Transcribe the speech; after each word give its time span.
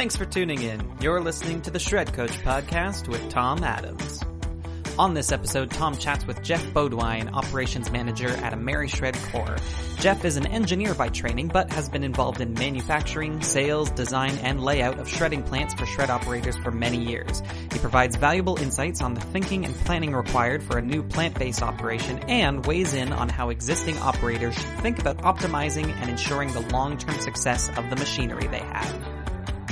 Thanks 0.00 0.16
for 0.16 0.24
tuning 0.24 0.62
in. 0.62 0.80
You're 1.02 1.20
listening 1.20 1.60
to 1.60 1.70
the 1.70 1.78
Shred 1.78 2.14
Coach 2.14 2.30
podcast 2.38 3.06
with 3.06 3.28
Tom 3.28 3.62
Adams. 3.62 4.24
On 4.98 5.12
this 5.12 5.30
episode, 5.30 5.70
Tom 5.70 5.94
chats 5.94 6.26
with 6.26 6.42
Jeff 6.42 6.64
Beaudoin, 6.72 7.30
operations 7.34 7.90
manager 7.90 8.30
at 8.30 8.54
Ameri-Shred 8.54 9.14
Corp. 9.30 9.60
Jeff 9.98 10.24
is 10.24 10.38
an 10.38 10.46
engineer 10.46 10.94
by 10.94 11.10
training, 11.10 11.48
but 11.48 11.70
has 11.74 11.90
been 11.90 12.02
involved 12.02 12.40
in 12.40 12.54
manufacturing, 12.54 13.42
sales, 13.42 13.90
design, 13.90 14.38
and 14.38 14.64
layout 14.64 14.98
of 14.98 15.06
shredding 15.06 15.42
plants 15.42 15.74
for 15.74 15.84
shred 15.84 16.08
operators 16.08 16.56
for 16.56 16.70
many 16.70 17.04
years. 17.04 17.42
He 17.70 17.78
provides 17.78 18.16
valuable 18.16 18.58
insights 18.58 19.02
on 19.02 19.12
the 19.12 19.20
thinking 19.20 19.66
and 19.66 19.74
planning 19.74 20.14
required 20.14 20.62
for 20.62 20.78
a 20.78 20.82
new 20.82 21.02
plant-based 21.02 21.62
operation 21.62 22.20
and 22.20 22.64
weighs 22.64 22.94
in 22.94 23.12
on 23.12 23.28
how 23.28 23.50
existing 23.50 23.98
operators 23.98 24.54
should 24.54 24.78
think 24.78 24.98
about 24.98 25.18
optimizing 25.18 25.94
and 26.00 26.08
ensuring 26.08 26.50
the 26.54 26.66
long-term 26.72 27.20
success 27.20 27.68
of 27.76 27.90
the 27.90 27.96
machinery 27.96 28.46
they 28.46 28.60
have. 28.60 29.19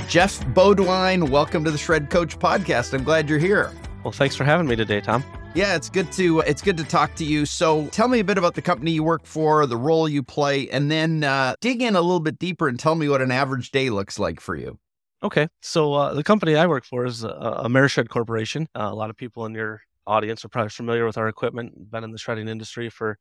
Jeff 0.09 0.39
Beaudoin, 0.55 1.29
welcome 1.29 1.63
to 1.63 1.69
the 1.69 1.77
Shred 1.77 2.09
Coach 2.09 2.39
podcast. 2.39 2.95
I'm 2.95 3.03
glad 3.03 3.29
you're 3.29 3.37
here. 3.37 3.71
Well, 4.03 4.11
thanks 4.11 4.35
for 4.35 4.43
having 4.43 4.65
me 4.65 4.75
today, 4.75 5.01
Tom. 5.01 5.23
Yeah, 5.53 5.75
it's 5.75 5.87
good 5.87 6.11
to 6.13 6.39
it's 6.39 6.63
good 6.63 6.77
to 6.77 6.83
talk 6.83 7.13
to 7.17 7.23
you. 7.23 7.45
So, 7.45 7.85
tell 7.89 8.07
me 8.07 8.17
a 8.17 8.23
bit 8.23 8.39
about 8.39 8.55
the 8.55 8.61
company 8.63 8.89
you 8.89 9.03
work 9.03 9.23
for, 9.23 9.67
the 9.67 9.77
role 9.77 10.09
you 10.09 10.23
play, 10.23 10.67
and 10.69 10.89
then 10.89 11.23
uh, 11.23 11.53
dig 11.61 11.83
in 11.83 11.95
a 11.95 12.01
little 12.01 12.21
bit 12.21 12.39
deeper 12.39 12.67
and 12.67 12.79
tell 12.79 12.95
me 12.95 13.07
what 13.07 13.21
an 13.21 13.29
average 13.29 13.69
day 13.69 13.91
looks 13.91 14.17
like 14.17 14.39
for 14.39 14.55
you. 14.55 14.79
Okay, 15.21 15.47
so 15.61 15.93
uh, 15.93 16.15
the 16.15 16.23
company 16.23 16.55
I 16.55 16.65
work 16.65 16.85
for 16.85 17.05
is 17.05 17.23
uh, 17.23 17.61
Ameri-Shred 17.63 18.09
Corporation. 18.09 18.67
Uh, 18.75 18.89
a 18.91 18.95
lot 18.95 19.11
of 19.11 19.15
people 19.15 19.45
in 19.45 19.53
your 19.53 19.83
audience 20.07 20.43
are 20.43 20.49
probably 20.49 20.69
familiar 20.69 21.05
with 21.05 21.19
our 21.19 21.27
equipment. 21.27 21.91
Been 21.91 22.03
in 22.03 22.11
the 22.11 22.17
shredding 22.17 22.47
industry 22.47 22.89
for 22.89 23.19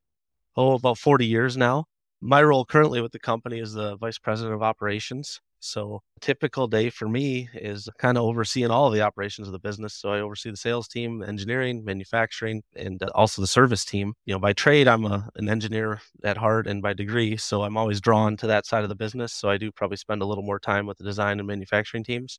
oh 0.57 0.73
about 0.73 0.97
40 0.97 1.27
years 1.27 1.55
now. 1.55 1.85
My 2.23 2.43
role 2.43 2.65
currently 2.65 3.03
with 3.03 3.13
the 3.13 3.21
company 3.21 3.59
is 3.59 3.75
the 3.75 3.99
vice 3.99 4.19
president 4.19 4.55
of 4.55 4.63
operations. 4.63 5.39
So, 5.61 6.03
typical 6.21 6.69
day 6.69 6.89
for 6.91 7.09
me 7.09 7.49
is 7.53 7.89
kind 7.99 8.17
of 8.17 8.25
overseeing 8.25 8.71
all 8.71 8.87
of 8.87 8.95
the 8.95 9.01
operations 9.03 9.49
of 9.49 9.53
the 9.53 9.59
business. 9.59 9.93
So, 9.95 10.11
I 10.11 10.21
oversee 10.21 10.51
the 10.51 10.57
sales 10.57 10.87
team, 10.89 11.23
engineering, 11.23 11.85
manufacturing, 11.85 12.63
and 12.77 13.03
uh, 13.03 13.09
also 13.15 13.43
the 13.43 13.49
service 13.49 13.85
team. 13.85 14.15
You 14.25 14.35
know, 14.35 14.39
by 14.39 14.53
trade, 14.53 14.87
I'm 14.87 15.05
a, 15.05 15.29
an 15.37 15.49
engineer 15.49 16.01
at 16.25 16.37
heart 16.37 16.67
and 16.69 16.81
by 16.83 16.93
degree. 16.95 17.37
So, 17.37 17.63
I'm 17.63 17.77
always 17.77 18.01
drawn 18.01 18.37
to 18.39 18.47
that 18.49 18.67
side 18.67 18.85
of 18.85 18.89
the 18.89 18.95
business. 18.95 19.33
So, 19.33 19.49
I 19.51 19.57
do 19.59 19.73
probably 19.73 19.97
spend 19.97 20.23
a 20.23 20.27
little 20.27 20.45
more 20.45 20.61
time 20.61 20.87
with 20.87 20.99
the 20.99 21.05
design 21.05 21.39
and 21.41 21.49
manufacturing 21.49 22.05
teams. 22.05 22.39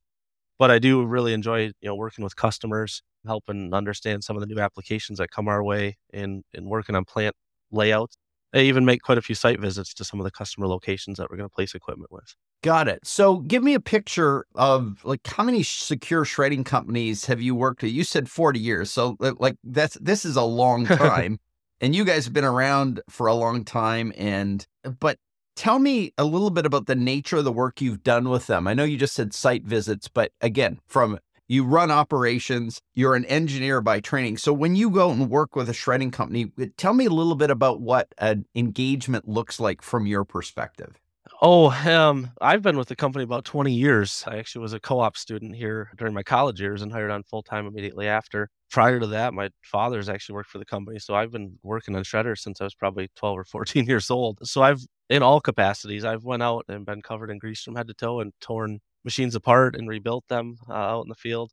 But 0.60 0.72
I 0.72 0.80
do 0.80 1.06
really 1.06 1.34
enjoy, 1.34 1.66
you 1.68 1.74
know, 1.84 1.96
working 1.96 2.24
with 2.24 2.36
customers, 2.36 3.02
helping 3.26 3.74
understand 3.74 4.24
some 4.24 4.36
of 4.38 4.42
the 4.42 4.48
new 4.48 4.62
applications 4.62 5.20
that 5.20 5.32
come 5.32 5.48
our 5.48 5.64
way, 5.64 5.98
and, 6.14 6.44
and 6.54 6.68
working 6.68 6.96
on 6.96 7.06
plant 7.06 7.36
layouts 7.72 8.18
I 8.54 8.60
even 8.60 8.86
make 8.86 9.02
quite 9.02 9.18
a 9.18 9.22
few 9.22 9.36
site 9.36 9.60
visits 9.60 9.94
to 9.96 10.04
some 10.04 10.20
of 10.20 10.24
the 10.24 10.32
customer 10.32 10.68
locations 10.68 11.18
that 11.18 11.30
we're 11.30 11.38
going 11.38 11.50
to 11.50 11.54
place 11.54 11.76
equipment 11.76 12.12
with. 12.12 12.36
Got 12.64 12.88
it. 12.88 13.06
So 13.06 13.38
give 13.38 13.64
me 13.64 13.74
a 13.74 13.80
picture 13.80 14.46
of 14.56 15.00
like 15.04 15.26
how 15.26 15.44
many 15.44 15.64
secure 15.64 16.26
shredding 16.26 16.64
companies 16.64 17.26
have 17.26 17.42
you 17.42 17.56
worked 17.56 17.84
at? 17.84 17.92
You 17.92 18.04
said 18.04 18.30
40 18.30 18.60
years. 18.60 18.92
So 18.92 19.16
uh, 19.22 19.34
like 19.40 19.56
that's 19.64 19.98
this 20.02 20.26
is 20.26 20.36
a 20.36 20.44
long 20.44 20.86
time. 20.86 21.40
and 21.80 21.96
you 21.96 22.04
guys 22.04 22.26
have 22.26 22.34
been 22.34 22.44
around 22.44 23.02
for 23.10 23.28
a 23.28 23.34
long 23.34 23.64
time 23.64 24.12
and 24.18 24.66
uh, 24.84 24.90
but 24.90 25.18
tell 25.56 25.80
me 25.80 26.14
a 26.18 26.26
little 26.26 26.50
bit 26.50 26.66
about 26.66 26.88
the 26.88 26.96
nature 26.96 27.38
of 27.38 27.44
the 27.44 27.52
work 27.52 27.82
you've 27.82 28.04
done 28.04 28.30
with 28.30 28.48
them. 28.48 28.68
I 28.68 28.74
know 28.74 28.84
you 28.84 28.98
just 28.98 29.14
said 29.14 29.34
site 29.34 29.64
visits, 29.64 30.08
but 30.08 30.32
again, 30.42 30.80
from 30.88 31.20
you 31.50 31.66
run 31.66 31.92
operations, 31.92 32.80
you're 32.94 33.16
an 33.16 33.26
engineer 33.26 33.82
by 33.82 34.00
training. 34.00 34.38
So 34.38 34.54
when 34.54 34.76
you 34.76 34.90
go 34.90 35.10
and 35.10 35.30
work 35.30 35.56
with 35.56 35.68
a 35.68 35.74
shredding 35.74 36.12
company, 36.12 36.52
tell 36.78 36.94
me 36.94 37.06
a 37.06 37.10
little 37.10 37.36
bit 37.36 37.50
about 37.50 37.82
what 37.82 38.14
an 38.20 38.46
engagement 38.56 39.28
looks 39.28 39.60
like 39.60 39.82
from 39.82 40.06
your 40.06 40.24
perspective. 40.24 40.96
Oh, 41.42 41.72
um, 41.90 42.32
I've 42.42 42.62
been 42.62 42.78
with 42.78 42.90
the 42.90 42.96
company 42.96 43.24
about 43.24 43.46
20 43.46 43.74
years. 43.74 44.24
I 44.28 44.38
actually 44.38 44.62
was 44.62 44.74
a 44.74 44.80
co-op 44.80 45.18
student 45.18 45.56
here 45.56 45.90
during 45.98 46.14
my 46.14 46.24
college 46.24 46.60
years 46.60 46.82
and 46.82 46.92
hired 46.92 47.12
on 47.12 47.24
full 47.24 47.44
time 47.44 47.66
immediately 47.66 48.08
after. 48.08 48.50
Prior 48.70 49.00
to 49.00 49.08
that, 49.08 49.34
my 49.34 49.50
father's 49.64 50.10
actually 50.10 50.36
worked 50.36 50.50
for 50.50 50.60
the 50.60 50.66
company, 50.66 51.00
so 51.00 51.16
I've 51.16 51.32
been 51.32 51.58
working 51.64 51.96
on 51.96 52.04
shredders 52.04 52.40
since 52.40 52.62
I 52.62 52.66
was 52.66 52.76
probably 52.76 53.10
12 53.16 53.40
or 53.40 53.44
14 53.46 53.86
years 53.88 54.12
old. 54.12 54.40
So 54.44 54.62
I've 54.62 54.82
in 55.10 55.24
all 55.24 55.42
capacities, 55.42 56.06
I've 56.06 56.24
went 56.24 56.44
out 56.44 56.66
and 56.68 56.86
been 56.86 57.02
covered 57.02 57.32
in 57.32 57.40
grease 57.40 57.64
from 57.64 57.76
head 57.76 57.88
to 57.88 57.94
toe 57.94 58.20
and 58.20 58.32
torn 58.42 58.80
machines 59.04 59.36
apart 59.36 59.76
and 59.76 59.88
rebuilt 59.88 60.26
them 60.30 60.58
uh, 60.70 60.74
out 60.74 61.04
in 61.04 61.10
the 61.10 61.16
field. 61.16 61.52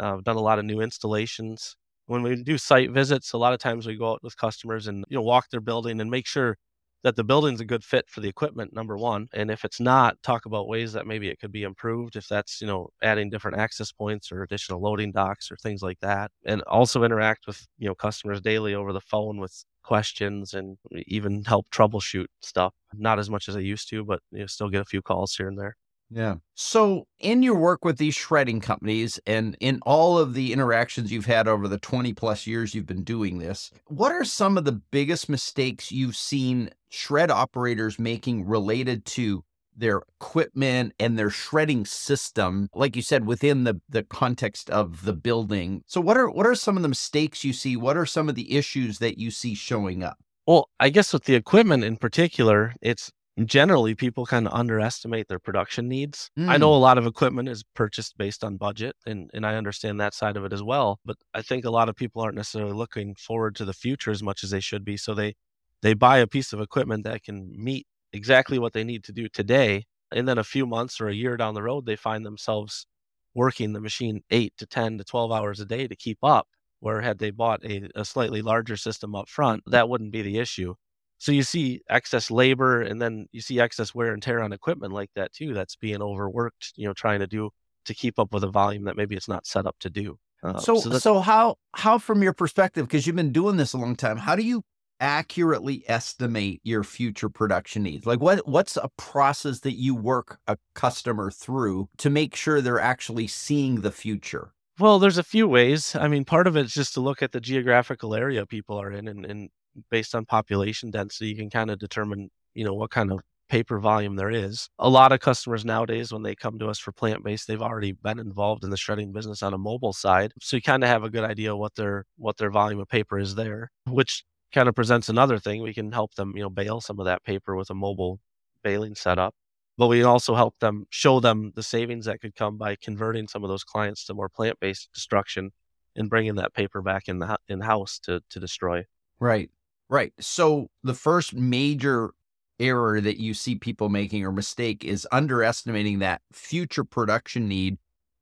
Uh, 0.00 0.14
I've 0.14 0.24
done 0.24 0.36
a 0.36 0.40
lot 0.42 0.58
of 0.58 0.64
new 0.64 0.80
installations. 0.80 1.76
When 2.06 2.22
we 2.22 2.42
do 2.42 2.58
site 2.58 2.90
visits, 2.90 3.32
a 3.32 3.38
lot 3.38 3.52
of 3.52 3.60
times 3.60 3.86
we 3.86 3.96
go 3.96 4.12
out 4.12 4.22
with 4.22 4.36
customers 4.36 4.86
and 4.86 5.04
you 5.08 5.16
know 5.16 5.22
walk 5.22 5.50
their 5.50 5.60
building 5.60 6.00
and 6.00 6.10
make 6.10 6.26
sure 6.26 6.56
that 7.04 7.16
the 7.16 7.24
building's 7.24 7.60
a 7.60 7.64
good 7.64 7.84
fit 7.84 8.08
for 8.08 8.20
the 8.20 8.28
equipment 8.28 8.72
number 8.72 8.96
one 8.96 9.28
and 9.32 9.50
if 9.50 9.64
it's 9.64 9.80
not 9.80 10.16
talk 10.22 10.46
about 10.46 10.68
ways 10.68 10.92
that 10.92 11.06
maybe 11.06 11.28
it 11.28 11.38
could 11.40 11.52
be 11.52 11.62
improved 11.64 12.16
if 12.16 12.26
that's 12.28 12.60
you 12.60 12.66
know 12.66 12.88
adding 13.02 13.28
different 13.30 13.58
access 13.58 13.92
points 13.92 14.30
or 14.30 14.42
additional 14.42 14.80
loading 14.80 15.12
docks 15.12 15.50
or 15.50 15.56
things 15.56 15.82
like 15.82 15.98
that 16.00 16.30
and 16.44 16.62
also 16.62 17.02
interact 17.02 17.46
with 17.46 17.66
you 17.78 17.88
know 17.88 17.94
customers 17.94 18.40
daily 18.40 18.74
over 18.74 18.92
the 18.92 19.00
phone 19.00 19.38
with 19.38 19.64
questions 19.82 20.54
and 20.54 20.76
even 21.06 21.42
help 21.44 21.66
troubleshoot 21.70 22.26
stuff 22.40 22.72
not 22.94 23.18
as 23.18 23.28
much 23.28 23.48
as 23.48 23.56
i 23.56 23.60
used 23.60 23.88
to 23.88 24.04
but 24.04 24.20
you 24.30 24.40
know 24.40 24.46
still 24.46 24.68
get 24.68 24.80
a 24.80 24.84
few 24.84 25.02
calls 25.02 25.34
here 25.34 25.48
and 25.48 25.58
there 25.58 25.76
yeah. 26.14 26.34
So, 26.54 27.06
in 27.18 27.42
your 27.42 27.56
work 27.56 27.84
with 27.84 27.96
these 27.96 28.14
shredding 28.14 28.60
companies 28.60 29.18
and 29.26 29.56
in 29.60 29.80
all 29.82 30.18
of 30.18 30.34
the 30.34 30.52
interactions 30.52 31.10
you've 31.10 31.26
had 31.26 31.48
over 31.48 31.68
the 31.68 31.78
20 31.78 32.12
plus 32.12 32.46
years 32.46 32.74
you've 32.74 32.86
been 32.86 33.04
doing 33.04 33.38
this, 33.38 33.70
what 33.86 34.12
are 34.12 34.24
some 34.24 34.58
of 34.58 34.64
the 34.64 34.80
biggest 34.90 35.28
mistakes 35.28 35.90
you've 35.90 36.16
seen 36.16 36.70
shred 36.90 37.30
operators 37.30 37.98
making 37.98 38.46
related 38.46 39.04
to 39.06 39.42
their 39.74 40.02
equipment 40.20 40.92
and 41.00 41.18
their 41.18 41.30
shredding 41.30 41.86
system 41.86 42.68
like 42.74 42.94
you 42.94 43.00
said 43.00 43.26
within 43.26 43.64
the 43.64 43.80
the 43.88 44.02
context 44.02 44.68
of 44.68 45.04
the 45.04 45.14
building? 45.14 45.82
So 45.86 46.00
what 46.00 46.18
are 46.18 46.28
what 46.28 46.46
are 46.46 46.54
some 46.54 46.76
of 46.76 46.82
the 46.82 46.90
mistakes 46.90 47.42
you 47.42 47.54
see? 47.54 47.76
What 47.76 47.96
are 47.96 48.06
some 48.06 48.28
of 48.28 48.34
the 48.34 48.54
issues 48.54 48.98
that 48.98 49.16
you 49.18 49.30
see 49.30 49.54
showing 49.54 50.02
up? 50.02 50.18
Well 50.46 50.68
i 50.78 50.90
guess 50.90 51.12
with 51.12 51.24
the 51.24 51.36
equipment 51.36 51.84
in 51.84 51.96
particular 51.96 52.74
it's 52.82 53.10
generally 53.46 53.94
people 53.94 54.26
kind 54.26 54.46
of 54.46 54.52
underestimate 54.52 55.28
their 55.28 55.38
production 55.38 55.88
needs. 55.88 56.30
Mm. 56.38 56.48
I 56.48 56.56
know 56.58 56.70
mm. 56.70 56.76
a 56.76 56.78
lot 56.78 56.98
of 56.98 57.06
equipment 57.06 57.48
is 57.48 57.64
purchased 57.74 58.16
based 58.18 58.44
on 58.44 58.56
budget 58.56 58.94
and, 59.06 59.30
and 59.32 59.46
I 59.46 59.56
understand 59.56 60.00
that 60.00 60.14
side 60.14 60.36
of 60.36 60.44
it 60.44 60.52
as 60.52 60.62
well. 60.62 61.00
But 61.04 61.16
I 61.32 61.42
think 61.42 61.64
a 61.64 61.70
lot 61.70 61.88
of 61.88 61.96
people 61.96 62.22
aren't 62.22 62.36
necessarily 62.36 62.74
looking 62.74 63.14
forward 63.14 63.56
to 63.56 63.64
the 63.64 63.72
future 63.72 64.10
as 64.10 64.22
much 64.22 64.44
as 64.44 64.50
they 64.50 64.60
should 64.60 64.84
be. 64.84 64.96
So 64.96 65.14
they 65.14 65.34
they 65.80 65.94
buy 65.94 66.18
a 66.18 66.26
piece 66.26 66.52
of 66.52 66.60
equipment 66.60 67.04
that 67.04 67.24
can 67.24 67.52
meet 67.56 67.86
exactly 68.12 68.58
what 68.58 68.72
they 68.72 68.84
need 68.84 69.04
to 69.04 69.12
do 69.12 69.28
today. 69.28 69.84
And 70.12 70.28
then 70.28 70.38
a 70.38 70.44
few 70.44 70.66
months 70.66 71.00
or 71.00 71.08
a 71.08 71.14
year 71.14 71.36
down 71.36 71.54
the 71.54 71.62
road, 71.62 71.86
they 71.86 71.96
find 71.96 72.24
themselves 72.24 72.86
working 73.34 73.72
the 73.72 73.80
machine 73.80 74.22
eight 74.30 74.52
to 74.58 74.66
10 74.66 74.98
to 74.98 75.04
12 75.04 75.32
hours 75.32 75.58
a 75.58 75.64
day 75.64 75.88
to 75.88 75.96
keep 75.96 76.18
up. 76.22 76.46
Where 76.80 77.00
had 77.00 77.18
they 77.18 77.30
bought 77.30 77.64
a, 77.64 77.88
a 77.94 78.04
slightly 78.04 78.42
larger 78.42 78.76
system 78.76 79.14
up 79.14 79.28
front, 79.28 79.62
that 79.66 79.88
wouldn't 79.88 80.10
be 80.10 80.22
the 80.22 80.38
issue. 80.38 80.74
So 81.22 81.30
you 81.30 81.44
see 81.44 81.82
excess 81.88 82.32
labor 82.32 82.82
and 82.82 83.00
then 83.00 83.28
you 83.30 83.40
see 83.40 83.60
excess 83.60 83.94
wear 83.94 84.12
and 84.12 84.20
tear 84.20 84.40
on 84.40 84.52
equipment 84.52 84.92
like 84.92 85.10
that 85.14 85.32
too. 85.32 85.54
That's 85.54 85.76
being 85.76 86.02
overworked, 86.02 86.72
you 86.74 86.84
know, 86.84 86.94
trying 86.94 87.20
to 87.20 87.28
do 87.28 87.50
to 87.84 87.94
keep 87.94 88.18
up 88.18 88.34
with 88.34 88.42
a 88.42 88.48
volume 88.48 88.86
that 88.86 88.96
maybe 88.96 89.14
it's 89.14 89.28
not 89.28 89.46
set 89.46 89.64
up 89.64 89.76
to 89.78 89.88
do. 89.88 90.18
Uh, 90.42 90.58
so, 90.58 90.80
so, 90.80 90.98
so 90.98 91.20
how 91.20 91.54
how 91.76 91.98
from 91.98 92.24
your 92.24 92.32
perspective, 92.32 92.88
because 92.88 93.06
you've 93.06 93.14
been 93.14 93.30
doing 93.30 93.56
this 93.56 93.72
a 93.72 93.78
long 93.78 93.94
time, 93.94 94.16
how 94.16 94.34
do 94.34 94.42
you 94.42 94.64
accurately 94.98 95.84
estimate 95.86 96.60
your 96.64 96.82
future 96.82 97.28
production 97.28 97.84
needs? 97.84 98.04
Like 98.04 98.20
what 98.20 98.44
what's 98.48 98.76
a 98.76 98.90
process 98.96 99.60
that 99.60 99.78
you 99.78 99.94
work 99.94 100.40
a 100.48 100.56
customer 100.74 101.30
through 101.30 101.88
to 101.98 102.10
make 102.10 102.34
sure 102.34 102.60
they're 102.60 102.80
actually 102.80 103.28
seeing 103.28 103.82
the 103.82 103.92
future? 103.92 104.54
Well, 104.80 104.98
there's 104.98 105.18
a 105.18 105.22
few 105.22 105.46
ways. 105.46 105.94
I 105.94 106.08
mean, 106.08 106.24
part 106.24 106.48
of 106.48 106.56
it 106.56 106.66
is 106.66 106.74
just 106.74 106.94
to 106.94 107.00
look 107.00 107.22
at 107.22 107.30
the 107.30 107.40
geographical 107.40 108.12
area 108.12 108.44
people 108.44 108.76
are 108.80 108.90
in 108.90 109.06
and, 109.06 109.24
and 109.24 109.50
based 109.90 110.14
on 110.14 110.24
population 110.24 110.90
density, 110.90 111.30
you 111.30 111.36
can 111.36 111.50
kind 111.50 111.70
of 111.70 111.78
determine, 111.78 112.30
you 112.54 112.64
know, 112.64 112.74
what 112.74 112.90
kind 112.90 113.12
of 113.12 113.20
paper 113.48 113.78
volume 113.78 114.16
there 114.16 114.30
is. 114.30 114.70
A 114.78 114.88
lot 114.88 115.12
of 115.12 115.20
customers 115.20 115.62
nowadays, 115.62 116.10
when 116.10 116.22
they 116.22 116.34
come 116.34 116.58
to 116.58 116.68
us 116.68 116.78
for 116.78 116.90
plant 116.90 117.22
based, 117.22 117.46
they've 117.46 117.60
already 117.60 117.92
been 117.92 118.18
involved 118.18 118.64
in 118.64 118.70
the 118.70 118.78
shredding 118.78 119.12
business 119.12 119.42
on 119.42 119.52
a 119.52 119.58
mobile 119.58 119.92
side. 119.92 120.32
So 120.40 120.56
you 120.56 120.62
kind 120.62 120.82
of 120.82 120.88
have 120.88 121.04
a 121.04 121.10
good 121.10 121.24
idea 121.24 121.54
what 121.54 121.74
their 121.74 122.06
what 122.16 122.38
their 122.38 122.50
volume 122.50 122.80
of 122.80 122.88
paper 122.88 123.18
is 123.18 123.34
there, 123.34 123.70
which 123.86 124.24
kind 124.54 124.68
of 124.70 124.74
presents 124.74 125.10
another 125.10 125.38
thing. 125.38 125.62
We 125.62 125.74
can 125.74 125.92
help 125.92 126.14
them, 126.14 126.32
you 126.34 126.42
know, 126.42 126.48
bale 126.48 126.80
some 126.80 126.98
of 126.98 127.04
that 127.04 127.24
paper 127.24 127.54
with 127.54 127.68
a 127.68 127.74
mobile 127.74 128.20
baling 128.64 128.94
setup. 128.94 129.34
But 129.76 129.88
we 129.88 129.98
can 129.98 130.06
also 130.06 130.34
help 130.34 130.58
them 130.60 130.86
show 130.90 131.20
them 131.20 131.52
the 131.54 131.62
savings 131.62 132.06
that 132.06 132.20
could 132.20 132.34
come 132.34 132.56
by 132.56 132.76
converting 132.76 133.28
some 133.28 133.42
of 133.44 133.50
those 133.50 133.64
clients 133.64 134.04
to 134.06 134.14
more 134.14 134.30
plant 134.30 134.60
based 134.60 134.90
destruction 134.94 135.50
and 135.94 136.08
bringing 136.08 136.36
that 136.36 136.54
paper 136.54 136.80
back 136.80 137.06
in 137.06 137.18
the 137.18 137.36
in 137.48 137.60
house 137.60 137.98
to 138.04 138.22
to 138.30 138.40
destroy. 138.40 138.84
Right. 139.20 139.50
Right. 139.92 140.14
So 140.18 140.68
the 140.82 140.94
first 140.94 141.34
major 141.34 142.12
error 142.58 142.98
that 143.00 143.18
you 143.18 143.34
see 143.34 143.56
people 143.56 143.90
making 143.90 144.24
or 144.24 144.32
mistake 144.32 144.84
is 144.84 145.06
underestimating 145.12 145.98
that 145.98 146.22
future 146.32 146.84
production 146.84 147.46
need 147.48 147.76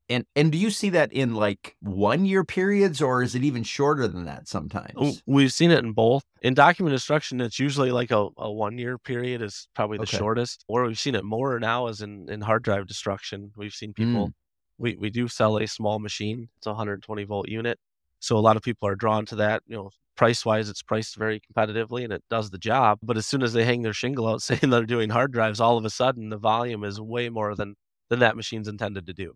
And 0.09 0.25
and 0.35 0.51
do 0.51 0.57
you 0.57 0.69
see 0.71 0.89
that 0.89 1.13
in 1.13 1.35
like 1.35 1.77
one 1.79 2.25
year 2.25 2.43
periods 2.43 3.01
or 3.01 3.23
is 3.23 3.33
it 3.35 3.43
even 3.43 3.63
shorter 3.63 4.07
than 4.09 4.25
that 4.25 4.47
sometimes? 4.49 5.21
We've 5.25 5.53
seen 5.53 5.71
it 5.71 5.79
in 5.79 5.93
both. 5.93 6.23
In 6.41 6.53
document 6.53 6.93
destruction, 6.93 7.39
it's 7.39 7.59
usually 7.59 7.91
like 7.91 8.11
a, 8.11 8.27
a 8.37 8.51
one 8.51 8.77
year 8.77 8.97
period 8.97 9.41
is 9.41 9.69
probably 9.73 9.97
the 9.97 10.03
Okay. 10.03 10.17
shortest. 10.17 10.65
Where 10.67 10.83
we've 10.83 10.99
seen 10.99 11.15
it 11.15 11.23
more 11.23 11.57
now 11.59 11.87
is 11.87 12.01
in, 12.01 12.27
in 12.29 12.41
hard 12.41 12.63
drive 12.63 12.87
destruction. 12.87 13.51
We've 13.55 13.73
seen 13.73 13.93
people 13.93 14.27
mm. 14.27 14.33
we, 14.77 14.97
we 14.97 15.09
do 15.09 15.29
sell 15.29 15.57
a 15.57 15.67
small 15.67 15.99
machine. 15.99 16.49
It's 16.57 16.67
a 16.67 16.71
120 16.71 17.23
volt 17.23 17.47
unit. 17.47 17.79
So 18.19 18.37
a 18.37 18.39
lot 18.47 18.57
of 18.57 18.63
people 18.63 18.89
are 18.89 18.95
drawn 18.95 19.25
to 19.27 19.35
that. 19.37 19.63
You 19.67 19.77
know, 19.77 19.91
price 20.21 20.45
wise, 20.45 20.69
it's 20.69 20.83
priced 20.83 21.15
very 21.15 21.41
competitively 21.41 22.03
and 22.03 22.13
it 22.13 22.23
does 22.29 22.51
the 22.51 22.59
job. 22.59 22.99
But 23.01 23.17
as 23.17 23.25
soon 23.25 23.41
as 23.41 23.53
they 23.53 23.65
hang 23.65 23.81
their 23.81 23.91
shingle 23.91 24.27
out 24.27 24.41
saying 24.47 24.69
they're 24.69 24.85
doing 24.85 25.09
hard 25.09 25.31
drives, 25.31 25.59
all 25.59 25.79
of 25.79 25.83
a 25.85 25.89
sudden 25.89 26.29
the 26.29 26.37
volume 26.37 26.83
is 26.83 27.01
way 27.01 27.29
more 27.29 27.55
than 27.55 27.73
than 28.11 28.19
that 28.19 28.35
machine's 28.35 28.67
intended 28.67 29.07
to 29.07 29.13
do. 29.13 29.33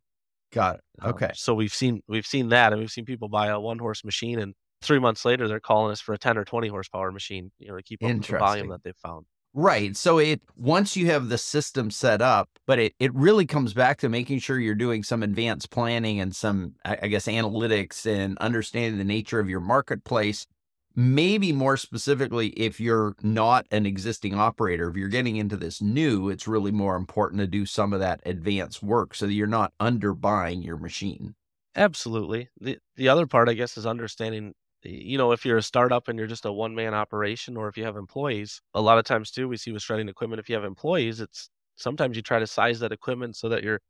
Got 0.51 0.75
it. 0.75 0.81
Um, 1.01 1.13
Okay. 1.13 1.31
so 1.33 1.55
we've 1.55 1.73
seen 1.73 2.03
we've 2.07 2.27
seen 2.27 2.49
that, 2.49 2.71
and 2.71 2.79
we've 2.79 2.91
seen 2.91 3.03
people 3.05 3.29
buy 3.29 3.47
a 3.47 3.59
one 3.59 3.79
horse 3.79 4.03
machine, 4.05 4.37
and 4.37 4.53
three 4.83 4.99
months 4.99 5.25
later 5.25 5.47
they're 5.47 5.59
calling 5.59 5.91
us 5.91 6.01
for 6.01 6.13
a 6.13 6.19
10 6.19 6.37
or 6.37 6.45
20 6.45 6.67
horsepower 6.67 7.11
machine. 7.11 7.51
You 7.57 7.69
know, 7.69 7.77
to 7.77 7.81
keep 7.83 8.03
up 8.03 8.15
with 8.15 8.27
the 8.27 8.38
volume 8.38 8.67
that 8.69 8.83
they've 8.83 8.95
found. 8.95 9.25
Right. 9.57 9.95
So 9.95 10.19
it 10.19 10.41
once 10.55 10.95
you 10.95 11.07
have 11.07 11.29
the 11.29 11.38
system 11.38 11.89
set 11.89 12.21
up, 12.21 12.49
but 12.67 12.77
it, 12.77 12.93
it 12.99 13.15
really 13.15 13.45
comes 13.45 13.73
back 13.73 13.97
to 13.99 14.09
making 14.09 14.39
sure 14.39 14.59
you're 14.59 14.75
doing 14.75 15.01
some 15.01 15.23
advanced 15.23 15.71
planning 15.71 16.19
and 16.19 16.35
some 16.35 16.75
I, 16.85 16.97
I 17.03 17.07
guess 17.07 17.25
analytics 17.25 18.05
and 18.05 18.38
understanding 18.39 18.97
the 18.97 19.05
nature 19.05 19.39
of 19.39 19.49
your 19.49 19.61
marketplace. 19.61 20.45
Maybe 20.97 21.51
more 21.51 21.77
specifically, 21.77 22.47
if 22.50 22.80
you're 22.80 23.15
not 23.21 23.68
an 23.69 23.86
existing 23.86 24.33
operator, 24.33 24.89
if 24.89 24.95
you're 24.95 25.09
getting 25.09 25.36
into 25.36 25.57
this 25.57 25.81
new, 25.81 26.30
it's 26.30 26.47
really 26.47 26.71
more 26.71 26.95
important 26.95 27.39
to 27.42 27.47
do 27.47 27.65
some 27.65 27.94
of 27.94 28.00
that 28.00 28.21
advanced 28.25 28.81
work 28.81 29.13
so 29.13 29.27
that 29.27 29.33
you're 29.33 29.45
not 29.47 29.74
underbuying 29.80 30.63
your 30.65 30.77
machine. 30.77 31.36
Absolutely. 31.75 32.50
The 32.59 32.80
the 32.95 33.09
other 33.09 33.27
part, 33.27 33.50
I 33.50 33.53
guess, 33.53 33.77
is 33.77 33.86
understanding. 33.86 34.53
You 34.83 35.18
know, 35.18 35.31
if 35.31 35.45
you're 35.45 35.57
a 35.57 35.63
startup 35.63 36.07
and 36.07 36.18
you're 36.18 36.27
just 36.27 36.45
a 36.45 36.51
one 36.51 36.75
man 36.75 36.94
operation, 36.94 37.57
or 37.57 37.68
if 37.68 37.77
you 37.77 37.83
have 37.83 37.98
employees, 37.98 38.62
a 38.74 38.81
lot 38.81 38.98
of 39.00 39.06
times 39.06 39.31
too, 39.31 39.48
we 39.48 39.57
see 39.57 39.71
with 39.71 39.81
shredding 39.81 40.07
equipment. 40.09 40.39
If 40.39 40.50
you 40.50 40.56
have 40.56 40.63
employees, 40.63 41.19
it's 41.21 41.50
sometimes 41.75 42.15
you 42.15 42.21
try 42.24 42.39
to 42.39 42.48
size 42.48 42.80
that 42.80 42.91
equipment 42.91 43.36
so 43.36 43.50
that 43.50 43.63
your 43.63 43.81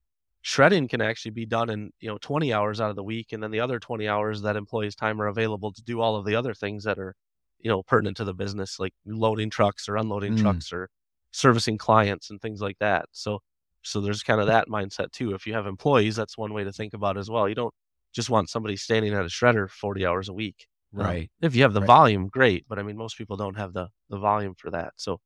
shredding 0.46 0.88
can 0.88 1.02
actually 1.02 1.32
be 1.32 1.46
done 1.46 1.70
in 1.70 1.92
you 2.00 2.08
know 2.10 2.18
20 2.22 2.54
hours 2.54 2.80
out 2.82 2.90
of 2.90 2.96
the 2.96 3.04
week, 3.04 3.34
and 3.34 3.42
then 3.44 3.52
the 3.52 3.60
other 3.60 3.80
20 3.80 4.08
hours 4.08 4.42
that 4.44 4.56
employees' 4.56 4.96
time 4.96 5.22
are 5.22 5.28
available 5.28 5.72
to 5.74 5.82
do 5.84 6.02
all 6.02 6.16
of 6.16 6.26
the 6.26 6.36
other 6.36 6.54
things 6.54 6.84
that 6.86 7.00
are 7.00 7.16
you 7.60 7.70
know 7.70 7.84
pertinent 7.84 8.18
to 8.18 8.24
the 8.26 8.34
business, 8.34 8.80
like 8.80 8.94
loading 9.06 9.50
trucks 9.50 9.90
or 9.90 9.98
unloading 9.98 10.34
Mm. 10.34 10.36
trucks 10.36 10.72
or 10.74 10.90
servicing 11.32 11.78
clients 11.78 12.30
and 12.30 12.42
things 12.42 12.62
like 12.62 12.78
that. 12.80 13.08
So 13.12 13.40
so 13.84 14.02
there's 14.02 14.24
kind 14.24 14.42
of 14.42 14.48
that 14.48 14.68
mindset 14.68 15.12
too. 15.12 15.34
If 15.34 15.46
you 15.48 15.54
have 15.54 15.68
employees, 15.68 16.16
that's 16.16 16.38
one 16.38 16.54
way 16.54 16.64
to 16.64 16.72
think 16.74 16.94
about 16.94 17.18
it 17.18 17.20
as 17.22 17.30
well. 17.30 17.48
You 17.50 17.56
don't 17.56 17.74
just 18.14 18.30
want 18.30 18.50
somebody 18.50 18.78
standing 18.78 19.14
at 19.14 19.22
a 19.26 19.30
shredder 19.30 19.70
40 19.70 20.06
hours 20.06 20.30
a 20.30 20.34
week. 20.34 20.68
Um, 20.98 21.28
if 21.42 21.56
you 21.56 21.64
have 21.64 21.74
the 21.74 21.82
Right. 21.82 21.88
volume, 21.88 22.28
great. 22.30 22.66
But 22.68 22.80
I 22.80 22.84
mean, 22.84 22.98
most 22.98 23.18
people 23.18 23.38
don't 23.38 23.58
have 23.58 23.74
the, 23.74 23.90
the 24.10 24.18
volume 24.18 24.56
for 24.56 24.72
that. 24.72 24.94
So 24.98 25.20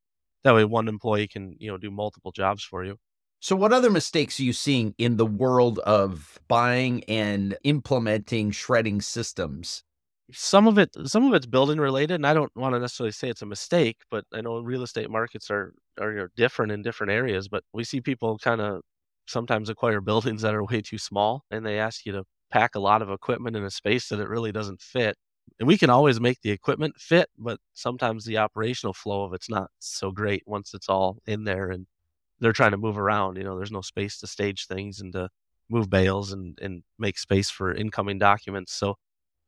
that 0.44 0.56
way 0.56 0.66
one 0.66 0.88
employee 0.88 1.28
can, 1.28 1.56
you 1.60 1.70
know, 1.72 1.78
do 1.78 1.92
multiple 1.92 2.32
jobs 2.32 2.64
for 2.64 2.84
you. 2.84 2.98
So, 3.42 3.56
what 3.56 3.72
other 3.72 3.90
mistakes 3.90 4.40
are 4.40 4.44
you 4.44 4.54
seeing 4.54 4.94
in 4.98 5.16
the 5.18 5.26
world 5.26 5.80
of 5.80 6.40
buying 6.48 7.04
and 7.06 7.58
implementing 7.64 8.52
shredding 8.52 9.02
systems? 9.02 9.84
Some 10.32 10.68
of 10.68 10.78
it, 10.78 10.90
some 11.06 11.26
of 11.26 11.34
it's 11.34 11.46
building 11.46 11.80
related, 11.80 12.16
and 12.16 12.28
I 12.28 12.34
don't 12.34 12.54
want 12.56 12.76
to 12.76 12.80
necessarily 12.80 13.12
say 13.14 13.30
it's 13.30 13.42
a 13.42 13.46
mistake, 13.46 13.98
but 14.12 14.26
I 14.34 14.42
know 14.42 14.60
real 14.60 14.84
estate 14.84 15.10
markets 15.10 15.50
are 15.50 15.74
are 16.00 16.32
different 16.36 16.72
in 16.74 16.82
different 16.82 17.12
areas. 17.12 17.48
But 17.48 17.64
we 17.74 17.84
see 17.84 18.02
people 18.02 18.38
kind 18.40 18.62
of 18.62 18.82
sometimes 19.28 19.70
acquire 19.70 20.02
buildings 20.02 20.42
that 20.42 20.54
are 20.54 20.64
way 20.66 20.82
too 20.82 20.98
small, 20.98 21.44
and 21.50 21.66
they 21.66 21.80
ask 21.80 22.06
you 22.06 22.12
to 22.14 22.24
pack 22.52 22.76
a 22.76 22.80
lot 22.80 23.02
of 23.02 23.10
equipment 23.10 23.56
in 23.56 23.64
a 23.64 23.72
space 23.72 24.10
that 24.10 24.20
it 24.20 24.28
really 24.30 24.52
doesn't 24.52 24.82
fit. 24.82 25.16
And 25.60 25.68
we 25.68 25.78
can 25.78 25.90
always 25.90 26.20
make 26.20 26.42
the 26.42 26.52
equipment 26.52 26.96
fit, 27.00 27.30
but 27.38 27.60
sometimes 27.74 28.26
the 28.26 28.38
operational 28.38 28.94
flow 28.94 29.24
of 29.24 29.34
it's 29.34 29.50
not 29.50 29.70
so 29.80 30.12
great 30.12 30.44
once 30.46 30.74
it's 30.74 30.90
all 30.90 31.18
in 31.26 31.44
there 31.46 31.70
and 31.72 31.88
they're 32.40 32.54
trying 32.54 32.72
to 32.72 32.78
move 32.78 32.98
around. 32.98 33.38
You 33.38 33.44
know, 33.44 33.58
there's 33.58 33.72
no 33.72 33.82
space 33.82 34.18
to 34.20 34.28
stage 34.28 34.68
things 34.68 35.00
and 35.02 35.14
to 35.14 35.30
move 35.70 35.90
bales 35.90 36.32
and, 36.32 36.58
and 36.62 36.84
make 36.98 37.18
space 37.18 37.50
for 37.50 37.74
incoming 37.74 38.18
documents. 38.18 38.74
So 38.74 38.96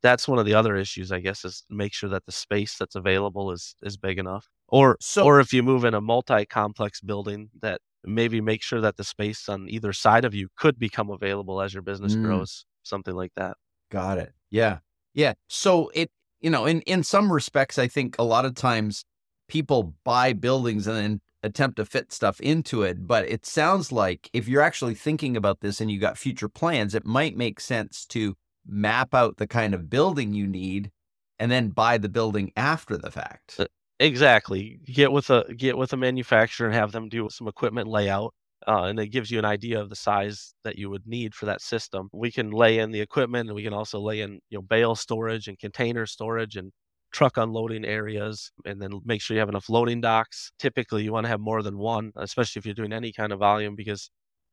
that's 0.04 0.28
one 0.28 0.40
of 0.40 0.46
the 0.46 0.54
other 0.54 0.76
issues, 0.76 1.12
I 1.12 1.20
guess, 1.20 1.46
is 1.46 1.64
make 1.70 1.94
sure 1.94 2.10
that 2.10 2.26
the 2.26 2.32
space 2.32 2.76
that's 2.78 2.96
available 2.96 3.52
is 3.52 3.76
is 3.84 3.98
big 3.98 4.20
enough. 4.20 4.48
Or 4.68 4.98
So- 5.02 5.24
or 5.26 5.40
if 5.40 5.52
you 5.54 5.64
move 5.64 5.84
in 5.86 5.94
a 5.94 6.02
multi-complex 6.02 7.02
building, 7.02 7.50
that 7.62 7.82
maybe 8.04 8.42
make 8.42 8.64
sure 8.64 8.82
that 8.82 8.98
the 8.98 9.04
space 9.04 9.48
on 9.48 9.68
either 9.70 9.94
side 9.94 10.26
of 10.26 10.34
you 10.34 10.48
could 10.58 10.80
become 10.80 11.10
available 11.12 11.62
as 11.62 11.74
your 11.74 11.84
business 11.84 12.16
Mm. 12.16 12.24
grows, 12.24 12.66
something 12.84 13.14
like 13.16 13.32
that. 13.36 13.58
Got 13.92 14.18
it. 14.18 14.34
Yeah. 14.50 14.80
Yeah. 15.14 15.34
So 15.48 15.90
it, 15.94 16.10
you 16.40 16.50
know, 16.50 16.66
in 16.66 16.82
in 16.82 17.04
some 17.04 17.32
respects, 17.32 17.78
I 17.78 17.88
think 17.88 18.16
a 18.18 18.24
lot 18.24 18.46
of 18.46 18.56
times 18.56 19.06
people 19.52 19.94
buy 20.06 20.32
buildings 20.32 20.88
and 20.88 20.96
then 20.98 21.22
attempt 21.44 21.76
to 21.76 21.86
fit 21.86 22.14
stuff 22.14 22.40
into 22.40 22.84
it. 22.84 23.06
But 23.06 23.28
it 23.28 23.46
sounds 23.46 23.92
like 23.92 24.30
if 24.34 24.48
you're 24.48 24.62
actually 24.62 24.96
thinking 24.96 25.36
about 25.36 25.60
this 25.60 25.82
and 25.82 25.92
you 25.92 26.00
got 26.00 26.18
future 26.18 26.48
plans, 26.50 26.96
it 26.96 27.06
might 27.06 27.36
make 27.36 27.60
sense 27.60 28.06
to 28.08 28.36
map 28.66 29.14
out 29.14 29.38
the 29.38 29.48
kind 29.48 29.74
of 29.74 29.90
building 29.90 30.34
you 30.34 30.48
need 30.48 30.92
and 31.38 31.52
then 31.52 31.70
buy 31.70 31.98
the 31.98 32.08
building 32.10 32.52
after 32.56 32.98
the 32.98 33.12
fact. 33.12 33.56
Uh, 33.60 33.66
Exactly. 34.00 34.80
Get 34.86 35.12
with 35.12 35.30
a 35.30 35.46
get 35.56 35.78
with 35.78 35.94
a 35.94 35.98
manufacturer 35.98 36.66
and 36.68 36.76
have 36.76 36.92
them 36.92 37.08
do 37.08 37.30
some 37.30 37.48
equipment 37.48 37.88
layout, 37.88 38.34
uh, 38.68 38.86
and 38.86 39.00
it 39.00 39.10
gives 39.10 39.30
you 39.30 39.38
an 39.38 39.46
idea 39.46 39.80
of 39.80 39.90
the 39.90 39.96
size 39.96 40.56
that 40.64 40.76
you 40.76 40.90
would 40.90 41.06
need 41.06 41.36
for 41.36 41.46
that 41.46 41.62
system. 41.62 42.10
We 42.12 42.32
can 42.32 42.50
lay 42.50 42.80
in 42.80 42.90
the 42.92 43.00
equipment, 43.02 43.50
and 43.50 43.56
we 43.56 43.62
can 43.64 43.74
also 43.74 44.00
lay 44.00 44.22
in 44.22 44.40
you 44.50 44.58
know 44.58 44.64
bale 44.64 44.96
storage 44.96 45.48
and 45.48 45.60
container 45.60 46.08
storage 46.08 46.56
and 46.56 46.72
truck 47.12 47.38
unloading 47.38 47.86
areas, 47.86 48.52
and 48.66 48.82
then 48.82 49.02
make 49.06 49.22
sure 49.22 49.36
you 49.36 49.40
have 49.40 49.50
enough 49.50 49.70
loading 49.70 50.02
docks. 50.02 50.52
Typically, 50.60 51.04
you 51.04 51.12
want 51.14 51.26
to 51.26 51.30
have 51.30 51.40
more 51.42 51.62
than 51.64 51.78
one, 51.78 52.12
especially 52.16 52.60
if 52.60 52.66
you're 52.66 52.76
doing 52.76 52.94
any 52.94 53.12
kind 53.14 53.32
of 53.34 53.40
volume, 53.40 53.76
because 53.76 54.10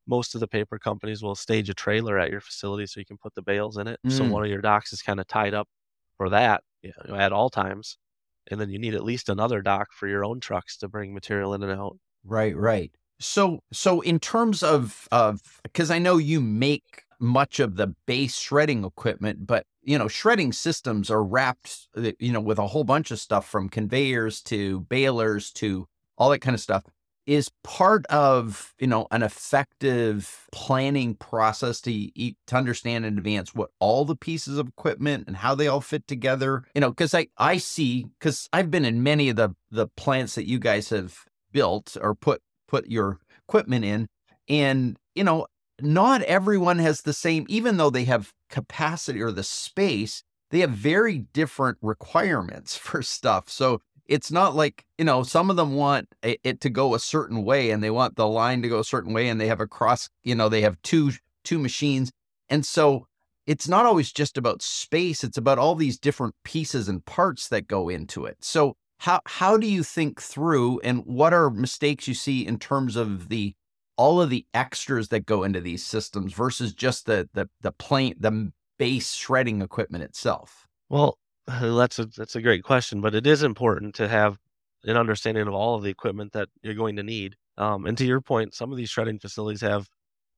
most 0.07 0.35
of 0.35 0.41
the 0.41 0.49
paper 0.49 0.79
companies 0.79 1.23
will 1.23 1.35
stage 1.35 1.69
a 1.69 1.75
trailer 1.75 2.19
at 2.19 2.31
your 2.31 2.41
facility 2.41 2.87
so 2.87 3.01
you 3.01 3.07
can 3.07 3.19
put 3.19 3.35
the 3.35 3.43
bales 3.43 3.77
in 3.77 3.87
it. 3.87 4.01
So 4.09 4.25
Mm. 4.25 4.25
one 4.25 4.45
of 4.45 4.51
your 4.51 4.61
docks 4.63 4.93
is 4.93 5.03
kind 5.03 5.21
of 5.21 5.27
tied 5.27 5.55
up 5.55 5.69
for 6.17 6.29
that 6.31 6.63
you 6.83 6.93
know, 7.07 7.15
at 7.17 7.33
all 7.33 7.51
times 7.51 7.99
and 8.51 8.61
then 8.61 8.71
you 8.71 8.79
need 8.79 8.95
at 8.95 9.05
least 9.05 9.29
another 9.29 9.61
dock 9.63 9.89
for 9.93 10.09
your 10.09 10.25
own 10.25 10.41
trucks 10.41 10.77
to 10.79 10.89
bring 10.89 11.13
material 11.15 11.55
in 11.55 11.63
and 11.63 11.73
out. 11.73 11.99
Right, 12.25 12.57
right. 12.57 12.93
So 13.21 13.61
so 13.73 14.01
in 14.01 14.21
terms 14.21 14.63
of 14.63 15.09
of 15.11 15.41
because 15.63 15.91
I 15.91 15.99
know 15.99 16.19
you 16.19 16.41
make 16.41 17.03
much 17.21 17.61
of 17.61 17.77
the 17.77 17.95
base 18.07 18.37
shredding 18.37 18.85
equipment, 18.85 19.47
but 19.47 19.67
you 19.83 19.99
know, 19.99 20.09
shredding 20.09 20.53
systems 20.53 21.11
are 21.11 21.23
wrapped 21.23 21.89
uh, 21.97 22.13
you 22.19 22.33
know 22.33 22.41
with 22.41 22.59
a 22.59 22.67
whole 22.67 22.85
bunch 22.85 23.11
of 23.11 23.19
stuff 23.19 23.49
from 23.49 23.69
conveyors 23.69 24.43
to 24.43 24.81
balers 24.81 25.51
to 25.53 25.87
all 26.17 26.31
that 26.31 26.41
kind 26.41 26.55
of 26.55 26.61
stuff. 26.61 26.85
Is 27.27 27.51
part 27.63 28.07
of 28.07 28.75
you 28.79 28.87
know 28.87 29.07
an 29.11 29.23
effective 29.23 30.47
planning 30.51 31.15
process 31.15 31.81
to 31.83 31.93
eat, 31.93 32.37
to 32.47 32.57
understand 32.57 33.05
in 33.05 33.19
advance 33.19 33.55
what 33.55 33.71
all 33.81 34.05
the 34.05 34.17
pieces 34.17 34.57
of 34.57 34.69
equipment 34.69 35.25
and 35.27 35.37
how 35.37 35.55
they 35.55 35.69
all 35.69 35.83
fit 35.83 36.07
together. 36.07 36.65
You 36.75 36.81
know, 36.81 36.91
because 36.91 37.15
I 37.15 37.29
I 37.37 37.59
see 37.59 38.07
because 38.19 38.49
I've 38.53 38.71
been 38.71 38.85
in 38.85 39.03
many 39.03 39.29
of 39.29 39.37
the 39.37 39.55
the 39.71 39.89
plants 39.89 40.37
that 40.37 40.49
you 40.49 40.59
guys 40.59 40.89
have 40.89 41.25
built 41.53 41.97
or 42.01 42.15
put 42.15 42.41
put 42.67 42.89
your 42.89 43.19
equipment 43.49 43.85
in 43.85 44.09
and 44.49 44.97
you 45.15 45.25
know 45.25 45.47
not 45.81 46.23
everyone 46.23 46.79
has 46.79 47.03
the 47.03 47.13
same 47.13 47.45
even 47.49 47.77
though 47.77 47.91
they 47.91 48.05
have 48.05 48.33
capacity 48.51 49.23
or 49.23 49.31
the 49.31 49.43
space 49.43 50.23
they 50.51 50.61
have 50.61 50.71
very 50.71 51.19
different 51.33 51.79
requirements 51.83 52.77
for 52.77 53.03
stuff. 53.03 53.49
So 53.49 53.81
it's 54.07 54.31
not 54.31 54.57
like 54.57 54.85
you 54.97 55.05
know 55.05 55.23
some 55.23 55.51
of 55.51 55.57
them 55.57 55.75
want 55.75 56.09
it, 56.23 56.61
to 56.63 56.71
go 56.71 56.95
a 56.95 56.99
certain 56.99 57.45
way 57.45 57.71
and 57.71 57.83
they 57.83 57.91
want 57.91 58.17
the 58.17 58.27
line 58.27 58.63
to 58.63 58.69
go 58.69 58.79
a 58.79 58.85
certain 58.85 59.13
way 59.13 59.29
and 59.29 59.41
they 59.41 59.49
have 59.49 59.61
a 59.61 59.67
cross 59.67 60.09
you 60.25 60.35
know 60.35 60.49
they 60.49 60.63
have 60.63 60.81
two 60.83 61.13
two 61.45 61.59
machines. 61.59 62.11
And 62.49 62.65
so 62.65 63.07
it's 63.47 63.69
not 63.69 63.87
always 63.87 64.13
just 64.13 64.39
about 64.39 64.63
space 64.63 65.23
it's 65.23 65.39
about 65.39 65.59
all 65.59 65.75
these 65.75 65.99
different 65.99 66.35
pieces 66.45 66.89
and 66.89 67.05
parts 67.05 67.49
that 67.49 67.69
go 67.69 67.89
into 67.89 68.25
it. 68.25 68.39
So 68.41 68.77
how 69.01 69.21
how 69.27 69.57
do 69.59 69.67
you 69.67 69.83
think 69.83 70.21
through 70.21 70.81
and 70.81 71.05
what 71.05 71.35
are 71.35 71.51
mistakes 71.51 72.09
you 72.09 72.15
see 72.15 72.47
in 72.47 72.59
terms 72.59 72.97
of 72.97 73.29
the 73.29 73.55
all 73.99 74.23
of 74.23 74.31
the 74.31 74.47
extras 74.55 75.09
that 75.09 75.27
go 75.27 75.45
into 75.45 75.61
these 75.61 75.85
systems 75.85 76.33
versus 76.33 76.73
just 76.75 77.07
the 77.07 77.29
the 77.35 77.49
the 77.61 77.73
plain 77.73 78.15
the 78.19 78.53
base 78.79 79.13
shredding 79.13 79.61
equipment 79.63 80.05
itself 80.05 80.67
Well, 80.89 81.19
that's 81.47 81.99
a 81.99 82.07
that's 82.07 82.37
a 82.37 82.43
great 82.43 82.63
question, 82.65 83.01
but 83.01 83.15
it 83.15 83.27
is 83.27 83.43
important 83.43 83.95
to 83.97 84.09
have 84.09 84.39
an 84.85 84.97
understanding 84.97 85.47
of 85.49 85.55
all 85.55 85.75
of 85.77 85.83
the 85.83 85.91
equipment 85.91 86.33
that 86.33 86.49
you're 86.63 86.75
going 86.75 86.97
to 86.97 87.03
need. 87.03 87.37
Um, 87.57 87.87
and 87.87 87.99
to 87.99 88.07
your 88.07 88.21
point, 88.21 88.55
some 88.55 88.71
of 88.73 88.79
these 88.79 88.91
shredding 88.91 89.19
facilities 89.19 89.61
have 89.63 89.89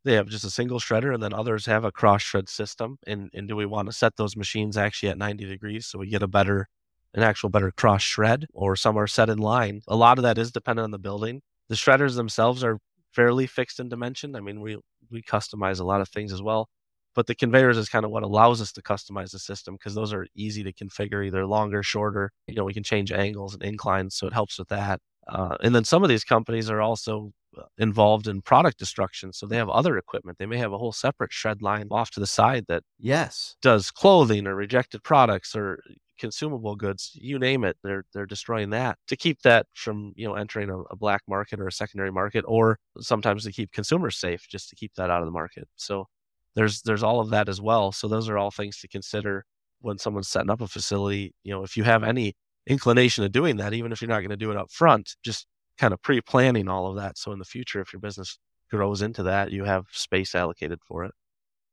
they 0.05 0.14
have 0.14 0.29
just 0.29 0.45
a 0.45 0.50
single 0.50 0.81
shredder, 0.81 1.12
and 1.14 1.23
then 1.23 1.35
others 1.35 1.67
have 1.67 1.85
a 1.85 1.93
cross 1.93 2.23
shred 2.23 2.49
system. 2.49 2.99
And 3.07 3.31
and 3.35 3.49
do 3.49 3.57
we 3.57 3.67
want 3.67 3.88
to 3.88 3.93
set 3.93 4.17
those 4.17 4.37
machines 4.37 4.76
actually 4.76 5.11
at 5.11 5.19
90 5.19 5.47
degrees 5.47 5.87
so 5.87 5.99
we 5.99 6.09
get 6.09 6.23
a 6.23 6.29
better 6.29 6.69
an 7.14 7.23
actual 7.25 7.50
better 7.50 7.73
cross 7.73 8.02
shred, 8.02 8.47
or 8.55 8.76
some 8.76 8.97
are 8.99 9.07
set 9.09 9.31
in 9.31 9.38
line? 9.38 9.83
A 9.88 9.97
lot 9.97 10.19
of 10.19 10.23
that 10.25 10.38
is 10.38 10.52
dependent 10.52 10.85
on 10.85 10.90
the 10.93 10.99
building. 10.99 11.43
The 11.69 11.76
shredders 11.76 12.17
themselves 12.17 12.64
are 12.64 12.79
fairly 13.12 13.47
fixed 13.47 13.81
in 13.81 13.88
dimension. 13.88 14.37
I 14.37 14.40
mean, 14.40 14.61
we 14.61 14.79
we 15.11 15.23
customize 15.23 15.81
a 15.81 15.85
lot 15.85 16.00
of 16.00 16.09
things 16.09 16.33
as 16.33 16.43
well. 16.43 16.69
But 17.14 17.26
the 17.26 17.35
conveyors 17.35 17.76
is 17.76 17.88
kind 17.88 18.05
of 18.05 18.12
what 18.12 18.23
allows 18.23 18.61
us 18.61 18.73
to 18.73 18.83
customize 18.83 19.33
the 19.33 19.40
system 19.40 19.75
because 19.75 19.95
those 19.95 20.12
are 20.12 20.26
easy 20.37 20.62
to 20.62 20.73
configure, 20.73 21.26
either 21.26 21.45
longer, 21.45 21.83
shorter. 21.83 22.31
You 22.47 22.55
know, 22.55 22.64
we 22.64 22.75
can 22.75 22.85
change 22.85 23.11
angles 23.11 23.55
and 23.55 23.62
inclines, 23.64 24.14
so 24.14 24.29
it 24.29 24.33
helps 24.33 24.59
with 24.59 24.69
that. 24.69 25.00
Uh, 25.29 25.57
and 25.62 25.75
then 25.75 25.85
some 25.85 26.02
of 26.02 26.09
these 26.09 26.25
companies 26.25 26.71
are 26.71 26.81
also 26.81 27.33
uh, 27.59 27.62
involved 27.79 28.29
in 28.29 28.43
product 28.43 28.79
destruction. 28.79 29.33
So 29.33 29.47
they 29.47 29.57
have 29.57 29.69
other 29.69 29.99
equipment. 29.99 30.38
They 30.38 30.47
may 30.47 30.59
have 30.59 30.73
a 30.73 30.79
whole 30.79 30.93
separate 30.93 31.33
shred 31.33 31.62
line 31.62 31.88
off 31.90 32.11
to 32.12 32.21
the 32.21 32.26
side 32.26 32.67
that 32.69 32.85
yes 32.99 33.57
does 33.61 33.90
clothing 33.90 34.47
or 34.47 34.55
rejected 34.55 35.02
products 35.02 35.57
or 35.57 35.83
consumable 36.21 36.77
goods, 36.77 37.12
you 37.15 37.39
name 37.39 37.65
it. 37.65 37.77
They're 37.83 38.05
they're 38.15 38.27
destroying 38.27 38.71
that 38.71 38.99
to 39.09 39.17
keep 39.17 39.43
that 39.43 39.67
from 39.75 40.12
you 40.17 40.29
know 40.29 40.35
entering 40.35 40.71
a, 40.71 40.79
a 40.83 40.97
black 40.97 41.23
market 41.29 41.61
or 41.61 41.67
a 41.67 41.73
secondary 41.73 42.12
market, 42.12 42.45
or 42.47 42.79
sometimes 43.00 43.45
to 43.45 43.53
keep 43.53 43.73
consumers 43.73 44.17
safe, 44.17 44.47
just 44.49 44.69
to 44.71 44.77
keep 44.77 44.95
that 44.95 45.11
out 45.11 45.23
of 45.23 45.27
the 45.27 45.33
market. 45.33 45.69
So 45.77 46.07
there's 46.55 46.83
there's 46.83 47.03
all 47.03 47.21
of 47.21 47.31
that 47.31 47.49
as 47.49 47.61
well. 47.61 47.93
So 47.93 48.09
those 48.09 48.29
are 48.29 48.39
all 48.39 48.50
things 48.50 48.79
to 48.81 48.89
consider 48.89 49.45
when 49.81 49.99
someone's 49.99 50.29
setting 50.29 50.50
up 50.50 50.61
a 50.61 50.69
facility. 50.69 51.35
You 51.43 51.53
know, 51.55 51.65
if 51.65 51.77
you 51.77 51.85
have 51.85 52.05
any 52.05 52.35
inclination 52.67 53.25
of 53.25 53.33
doing 53.33 53.57
that, 53.57 53.73
even 53.75 53.93
if 53.93 54.00
you're 54.00 54.09
not 54.09 54.21
going 54.21 54.31
to 54.31 54.37
do 54.37 54.50
it 54.50 54.57
up 54.57 54.71
front, 54.71 55.17
just 55.25 55.47
kind 55.79 55.95
of 55.95 56.03
pre-planning 56.03 56.69
all 56.69 56.89
of 56.89 56.97
that. 56.97 57.17
So 57.19 57.33
in 57.33 57.39
the 57.39 57.45
future, 57.45 57.81
if 57.81 57.93
your 57.93 58.00
business 58.00 58.39
grows 58.71 59.03
into 59.03 59.23
that, 59.25 59.50
you 59.50 59.65
have 59.65 59.87
space 59.93 60.35
allocated 60.35 60.81
for 60.87 61.05
it. 61.05 61.12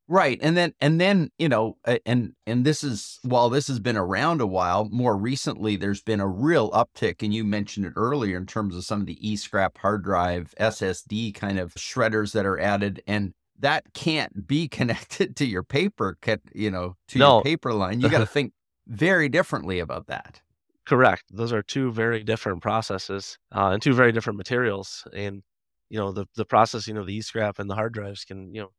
Right. 0.10 0.40
And 0.42 0.56
then 0.56 0.74
and 0.80 1.02
then, 1.02 1.32
you 1.38 1.50
know, 1.50 1.78
and 2.06 2.34
and 2.46 2.66
this 2.66 2.84
is 2.84 3.20
while 3.24 3.50
this 3.50 3.68
has 3.68 3.80
been 3.80 3.98
around 3.98 4.40
a 4.40 4.48
while, 4.48 4.86
more 4.86 5.18
recently 5.18 5.76
there's 5.76 6.02
been 6.02 6.22
a 6.22 6.28
real 6.28 6.72
uptick 6.72 7.22
and 7.22 7.34
you 7.34 7.44
mentioned 7.44 7.86
it 7.86 7.94
earlier 7.96 8.38
in 8.38 8.46
terms 8.46 8.76
of 8.76 8.86
some 8.86 9.02
of 9.02 9.06
the 9.06 9.30
e-scrap 9.30 9.78
hard 9.80 10.04
drive 10.04 10.54
SSD 10.60 11.34
kind 11.34 11.60
of 11.60 11.74
shredders 11.74 12.32
that 12.34 12.46
are 12.46 12.58
added 12.58 13.04
and 13.06 13.34
that 13.60 13.94
can't 13.94 14.48
be 14.48 14.68
connected 14.70 15.36
to 15.38 15.46
your 15.46 15.64
paper, 15.64 16.18
you 16.54 16.72
know, 16.72 16.96
to 17.10 17.20
no. 17.20 17.36
your 17.36 17.44
paper 17.44 17.74
line. 17.74 18.00
You 18.00 18.10
got 18.10 18.20
to 18.20 18.26
think 18.28 18.54
very 18.88 19.28
differently 19.28 19.80
about 19.80 20.08
that. 20.08 20.42
Correct. 20.86 21.24
Those 21.30 21.52
are 21.52 21.62
two 21.62 21.92
very 21.92 22.24
different 22.24 22.62
processes 22.62 23.38
uh, 23.54 23.72
and 23.72 23.82
two 23.82 23.94
very 23.94 24.14
different 24.14 24.38
materials. 24.38 25.06
And 25.14 25.44
you 25.90 26.00
know, 26.00 26.14
the 26.14 26.28
the 26.36 26.46
processing 26.46 26.96
of 26.96 27.08
the 27.08 27.16
e-scrap 27.16 27.60
and 27.60 27.70
the 27.70 27.76
hard 27.76 27.94
drives 27.94 28.24
can 28.24 28.54
you 28.56 28.62
know 28.62 28.72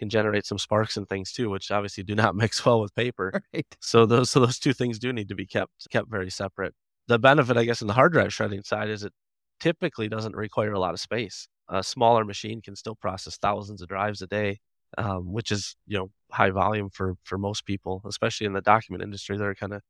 can 0.00 0.08
generate 0.08 0.46
some 0.46 0.58
sparks 0.58 0.96
and 0.96 1.08
things 1.08 1.30
too, 1.30 1.50
which 1.50 1.70
obviously 1.70 2.02
do 2.02 2.16
not 2.16 2.34
mix 2.42 2.64
well 2.64 2.80
with 2.80 2.94
paper. 2.96 3.42
Right. 3.54 3.66
So 3.80 4.06
those 4.06 4.30
so 4.30 4.40
those 4.40 4.58
two 4.58 4.72
things 4.72 4.98
do 4.98 5.12
need 5.12 5.28
to 5.28 5.34
be 5.36 5.46
kept 5.46 5.70
kept 5.90 6.10
very 6.10 6.30
separate. 6.30 6.74
The 7.06 7.18
benefit, 7.18 7.56
I 7.56 7.64
guess, 7.64 7.82
in 7.82 7.86
the 7.86 7.94
hard 7.94 8.12
drive 8.12 8.32
shredding 8.32 8.62
side 8.62 8.88
is 8.88 9.04
it 9.04 9.12
typically 9.60 10.08
doesn't 10.08 10.34
require 10.34 10.72
a 10.72 10.80
lot 10.80 10.94
of 10.94 11.00
space. 11.00 11.46
A 11.68 11.82
smaller 11.82 12.24
machine 12.24 12.62
can 12.62 12.74
still 12.74 12.94
process 12.94 13.36
thousands 13.36 13.82
of 13.82 13.88
drives 13.88 14.22
a 14.22 14.26
day, 14.26 14.58
um, 14.98 15.32
which 15.32 15.52
is 15.52 15.76
you 15.86 15.98
know 15.98 16.10
high 16.32 16.50
volume 16.50 16.90
for 16.90 17.14
for 17.22 17.38
most 17.38 17.66
people, 17.66 18.02
especially 18.06 18.46
in 18.46 18.54
the 18.54 18.62
document 18.62 19.02
industry. 19.04 19.36
They're 19.36 19.54
kind 19.54 19.74
of 19.74 19.82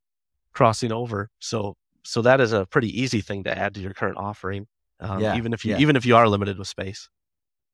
crossing 0.53 0.93
over. 0.93 1.31
So 1.39 1.77
so 2.03 2.21
that 2.23 2.41
is 2.41 2.53
a 2.53 2.67
pretty 2.67 3.01
easy 3.01 3.21
thing 3.21 3.45
to 3.45 3.57
add 3.57 3.75
to 3.75 3.81
your 3.81 3.95
current 3.95 4.17
offering, 4.19 4.67
um, 4.99 5.21
yeah, 5.21 5.37
even 5.37 5.53
if 5.53 5.65
you 5.65 5.73
yeah. 5.73 5.79
even 5.79 5.95
if 5.97 6.05
you 6.05 6.17
are 6.17 6.29
limited 6.29 6.59
with 6.59 6.69
space. 6.69 7.09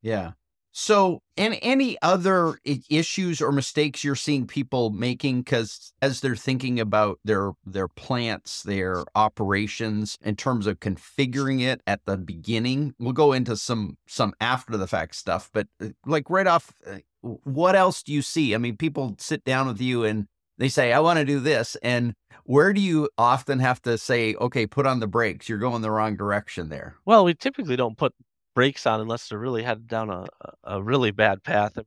Yeah. 0.02 0.32
So, 0.78 1.22
and 1.38 1.58
any 1.62 1.96
other 2.02 2.58
issues 2.90 3.40
or 3.40 3.50
mistakes 3.50 4.04
you're 4.04 4.14
seeing 4.14 4.46
people 4.46 4.90
making 4.90 5.40
because 5.40 5.94
as 6.02 6.20
they're 6.20 6.36
thinking 6.36 6.78
about 6.78 7.18
their 7.24 7.52
their 7.64 7.88
plants, 7.88 8.62
their 8.62 9.04
operations 9.14 10.18
in 10.20 10.36
terms 10.36 10.66
of 10.66 10.80
configuring 10.80 11.62
it 11.62 11.80
at 11.86 12.04
the 12.04 12.18
beginning, 12.18 12.94
we'll 12.98 13.14
go 13.14 13.32
into 13.32 13.56
some 13.56 13.96
some 14.06 14.34
after 14.38 14.76
the 14.76 14.86
fact 14.86 15.14
stuff. 15.14 15.48
But 15.50 15.66
uh, 15.80 15.88
like 16.04 16.28
right 16.28 16.46
off, 16.46 16.74
uh, 16.86 16.98
what 17.22 17.74
else 17.74 18.02
do 18.02 18.12
you 18.12 18.20
see? 18.20 18.54
I 18.54 18.58
mean, 18.58 18.76
people 18.76 19.16
sit 19.18 19.44
down 19.44 19.68
with 19.68 19.80
you 19.80 20.04
and 20.04 20.26
they 20.58 20.68
say, 20.68 20.92
"I 20.92 21.00
want 21.00 21.18
to 21.18 21.24
do 21.24 21.40
this," 21.40 21.78
and 21.82 22.12
where 22.44 22.74
do 22.74 22.82
you 22.82 23.08
often 23.16 23.60
have 23.60 23.80
to 23.82 23.96
say, 23.96 24.34
"Okay, 24.34 24.66
put 24.66 24.86
on 24.86 25.00
the 25.00 25.06
brakes. 25.06 25.48
You're 25.48 25.56
going 25.56 25.80
the 25.80 25.90
wrong 25.90 26.16
direction 26.18 26.68
there"? 26.68 26.96
Well, 27.06 27.24
we 27.24 27.32
typically 27.32 27.76
don't 27.76 27.96
put 27.96 28.12
brakes 28.56 28.86
on 28.86 29.00
unless 29.00 29.28
they're 29.28 29.38
really 29.38 29.62
headed 29.62 29.86
down 29.86 30.10
a, 30.10 30.26
a 30.64 30.82
really 30.82 31.12
bad 31.12 31.44
path. 31.44 31.78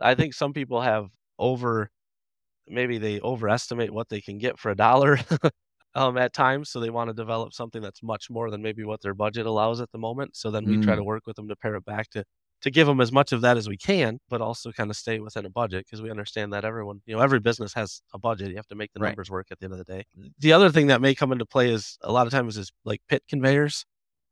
I 0.00 0.14
think 0.16 0.34
some 0.34 0.52
people 0.52 0.80
have 0.80 1.10
over, 1.38 1.90
maybe 2.66 2.98
they 2.98 3.20
overestimate 3.20 3.92
what 3.92 4.08
they 4.08 4.22
can 4.22 4.38
get 4.38 4.58
for 4.58 4.70
a 4.70 4.74
dollar 4.74 5.20
um, 5.94 6.16
at 6.16 6.32
times. 6.32 6.70
So 6.70 6.80
they 6.80 6.90
want 6.90 7.10
to 7.10 7.14
develop 7.14 7.52
something 7.52 7.82
that's 7.82 8.02
much 8.02 8.30
more 8.30 8.50
than 8.50 8.62
maybe 8.62 8.82
what 8.82 9.02
their 9.02 9.14
budget 9.14 9.46
allows 9.46 9.80
at 9.80 9.92
the 9.92 9.98
moment. 9.98 10.34
So 10.36 10.50
then 10.50 10.64
we 10.64 10.78
mm. 10.78 10.82
try 10.82 10.96
to 10.96 11.04
work 11.04 11.26
with 11.26 11.36
them 11.36 11.48
to 11.48 11.56
pare 11.56 11.76
it 11.76 11.84
back 11.84 12.08
to 12.10 12.24
to 12.62 12.70
give 12.70 12.86
them 12.86 13.02
as 13.02 13.12
much 13.12 13.32
of 13.32 13.42
that 13.42 13.58
as 13.58 13.68
we 13.68 13.76
can, 13.76 14.18
but 14.30 14.40
also 14.40 14.72
kind 14.72 14.90
of 14.90 14.96
stay 14.96 15.20
within 15.20 15.44
a 15.44 15.50
budget 15.50 15.84
because 15.84 16.00
we 16.00 16.10
understand 16.10 16.54
that 16.54 16.64
everyone, 16.64 17.02
you 17.04 17.14
know, 17.14 17.20
every 17.20 17.38
business 17.38 17.74
has 17.74 18.00
a 18.14 18.18
budget. 18.18 18.48
You 18.48 18.56
have 18.56 18.66
to 18.68 18.74
make 18.74 18.94
the 18.94 19.00
numbers 19.00 19.28
right. 19.28 19.34
work 19.34 19.48
at 19.50 19.58
the 19.58 19.66
end 19.66 19.74
of 19.74 19.78
the 19.78 19.84
day. 19.84 20.04
The 20.38 20.54
other 20.54 20.70
thing 20.70 20.86
that 20.86 21.02
may 21.02 21.14
come 21.14 21.32
into 21.32 21.44
play 21.44 21.70
is 21.70 21.98
a 22.00 22.10
lot 22.10 22.26
of 22.26 22.32
times 22.32 22.56
is 22.56 22.72
like 22.86 23.02
pit 23.10 23.22
conveyors. 23.28 23.84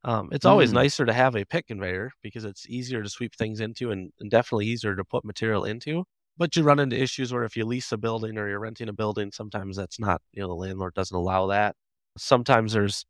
Um, 0.04 0.28
it's 0.32 0.44
always 0.44 0.70
mm. 0.70 0.74
nicer 0.74 1.06
to 1.06 1.12
have 1.12 1.34
a 1.34 1.46
pit 1.46 1.66
conveyor 1.66 2.12
because 2.22 2.44
it's 2.44 2.68
easier 2.68 3.02
to 3.02 3.08
sweep 3.08 3.34
things 3.34 3.60
into 3.60 3.90
and, 3.90 4.12
and, 4.20 4.30
definitely 4.30 4.66
easier 4.66 4.94
to 4.94 5.04
put 5.04 5.24
material 5.24 5.64
into. 5.64 6.04
But 6.36 6.54
you 6.56 6.62
run 6.62 6.78
into 6.78 7.00
issues 7.00 7.32
where 7.32 7.44
if 7.44 7.56
you 7.56 7.64
lease 7.64 7.90
a 7.90 7.96
building 7.96 8.36
or 8.36 8.48
you're 8.48 8.60
renting 8.60 8.90
a 8.90 8.92
building, 8.92 9.32
sometimes 9.32 9.76
that's 9.76 9.98
not, 9.98 10.20
you 10.32 10.42
know, 10.42 10.48
the 10.48 10.54
landlord 10.54 10.92
doesn't 10.94 11.16
allow 11.16 11.46
that. 11.46 11.74
Sometimes 12.18 12.74
there's 12.74 13.06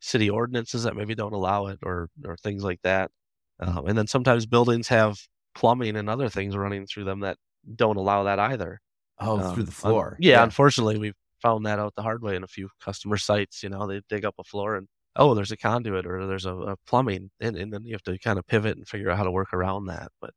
city 0.00 0.30
ordinances 0.30 0.84
that 0.84 0.96
maybe 0.96 1.14
don't 1.14 1.32
allow 1.32 1.66
it 1.66 1.78
or 1.82 2.08
or 2.24 2.36
things 2.36 2.64
like 2.64 2.80
that. 2.82 3.10
Um, 3.60 3.86
and 3.86 3.98
then 3.98 4.06
sometimes 4.06 4.46
buildings 4.46 4.88
have 4.88 5.18
plumbing 5.54 5.96
and 5.96 6.08
other 6.08 6.28
things 6.28 6.56
running 6.56 6.86
through 6.86 7.04
them 7.04 7.20
that 7.20 7.36
don't 7.74 7.96
allow 7.96 8.22
that 8.22 8.38
either. 8.38 8.80
Oh, 9.20 9.40
um, 9.40 9.54
through 9.54 9.64
the 9.64 9.72
floor. 9.72 10.10
Un- 10.12 10.16
yeah, 10.20 10.32
yeah, 10.34 10.44
unfortunately, 10.44 10.98
we've 10.98 11.16
found 11.42 11.66
that 11.66 11.78
out 11.78 11.94
the 11.96 12.02
hard 12.02 12.22
way 12.22 12.36
in 12.36 12.44
a 12.44 12.48
few 12.48 12.68
customer 12.80 13.16
sites. 13.16 13.62
You 13.62 13.68
know, 13.68 13.86
they 13.86 14.00
dig 14.08 14.24
up 14.24 14.36
a 14.38 14.44
floor 14.44 14.76
and 14.76 14.86
oh, 15.18 15.34
there's 15.34 15.52
a 15.52 15.56
conduit 15.56 16.06
or 16.06 16.26
there's 16.26 16.46
a, 16.46 16.54
a 16.54 16.76
plumbing, 16.86 17.30
and, 17.40 17.56
and 17.56 17.72
then 17.72 17.84
you 17.84 17.92
have 17.92 18.02
to 18.04 18.18
kind 18.18 18.38
of 18.38 18.46
pivot 18.46 18.76
and 18.76 18.88
figure 18.88 19.10
out 19.10 19.18
how 19.18 19.24
to 19.24 19.30
work 19.30 19.52
around 19.52 19.86
that. 19.86 20.10
But 20.20 20.30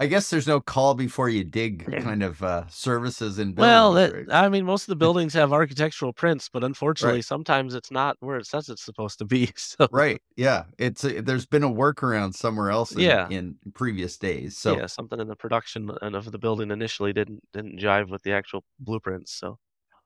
I 0.00 0.06
guess 0.06 0.28
there's 0.28 0.48
no 0.48 0.60
call 0.60 0.94
before 0.94 1.28
you 1.28 1.44
dig 1.44 2.02
kind 2.02 2.24
of 2.24 2.42
uh, 2.42 2.66
services 2.66 3.38
and 3.38 3.56
well, 3.56 3.92
that, 3.92 4.12
right? 4.12 4.26
I 4.28 4.48
mean, 4.48 4.64
most 4.64 4.82
of 4.82 4.88
the 4.88 4.96
buildings 4.96 5.32
have 5.34 5.52
architectural 5.52 6.12
prints, 6.12 6.48
but 6.52 6.64
unfortunately, 6.64 7.18
right. 7.18 7.24
sometimes 7.24 7.74
it's 7.74 7.92
not 7.92 8.16
where 8.18 8.36
it 8.36 8.46
says 8.46 8.68
it's 8.68 8.84
supposed 8.84 9.18
to 9.18 9.24
be. 9.24 9.50
So 9.56 9.88
right, 9.90 10.20
yeah, 10.36 10.64
it's 10.78 11.04
a, 11.04 11.20
there's 11.20 11.46
been 11.46 11.64
a 11.64 11.70
workaround 11.70 12.34
somewhere 12.34 12.70
else. 12.70 12.92
In, 12.92 13.00
yeah. 13.00 13.28
in 13.30 13.56
previous 13.72 14.16
days. 14.16 14.56
So 14.56 14.76
yeah, 14.76 14.86
something 14.86 15.18
in 15.18 15.26
the 15.26 15.36
production 15.36 15.90
of 15.90 16.30
the 16.30 16.38
building 16.38 16.70
initially 16.70 17.12
didn't 17.12 17.40
didn't 17.52 17.80
jive 17.80 18.08
with 18.08 18.22
the 18.22 18.32
actual 18.32 18.62
blueprints. 18.78 19.32
So 19.32 19.58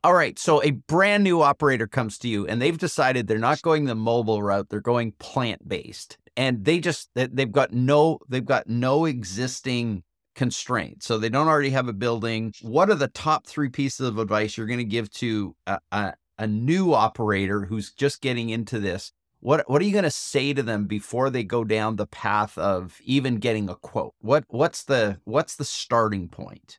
all 0.04 0.14
right. 0.14 0.38
So 0.38 0.62
a 0.62 0.70
brand 0.70 1.24
new 1.24 1.42
operator 1.42 1.86
comes 1.86 2.18
to 2.18 2.28
you 2.28 2.46
and 2.46 2.62
they've 2.62 2.78
decided 2.78 3.26
they're 3.26 3.38
not 3.38 3.62
going 3.62 3.84
the 3.84 3.94
mobile 3.94 4.42
route, 4.42 4.68
they're 4.68 4.80
going 4.80 5.12
plant 5.18 5.68
based. 5.68 6.18
And 6.36 6.64
they 6.64 6.78
just 6.78 7.10
they've 7.14 7.50
got 7.50 7.72
no 7.72 8.20
they've 8.28 8.44
got 8.44 8.68
no 8.68 9.06
existing 9.06 10.04
constraints. 10.36 11.04
So 11.06 11.18
they 11.18 11.28
don't 11.28 11.48
already 11.48 11.70
have 11.70 11.88
a 11.88 11.92
building. 11.92 12.54
What 12.62 12.90
are 12.90 12.94
the 12.94 13.08
top 13.08 13.46
3 13.46 13.70
pieces 13.70 14.06
of 14.06 14.18
advice 14.18 14.56
you're 14.56 14.68
going 14.68 14.78
to 14.78 14.84
give 14.84 15.10
to 15.14 15.56
a, 15.66 15.80
a, 15.90 16.14
a 16.38 16.46
new 16.46 16.94
operator 16.94 17.64
who's 17.64 17.92
just 17.92 18.20
getting 18.20 18.50
into 18.50 18.78
this? 18.78 19.12
What 19.40 19.68
what 19.68 19.82
are 19.82 19.84
you 19.84 19.92
going 19.92 20.04
to 20.04 20.10
say 20.10 20.52
to 20.52 20.62
them 20.62 20.86
before 20.86 21.28
they 21.28 21.42
go 21.42 21.64
down 21.64 21.96
the 21.96 22.06
path 22.06 22.56
of 22.56 23.00
even 23.04 23.38
getting 23.38 23.68
a 23.68 23.74
quote? 23.74 24.14
What 24.20 24.44
what's 24.46 24.84
the 24.84 25.18
what's 25.24 25.56
the 25.56 25.64
starting 25.64 26.28
point? 26.28 26.78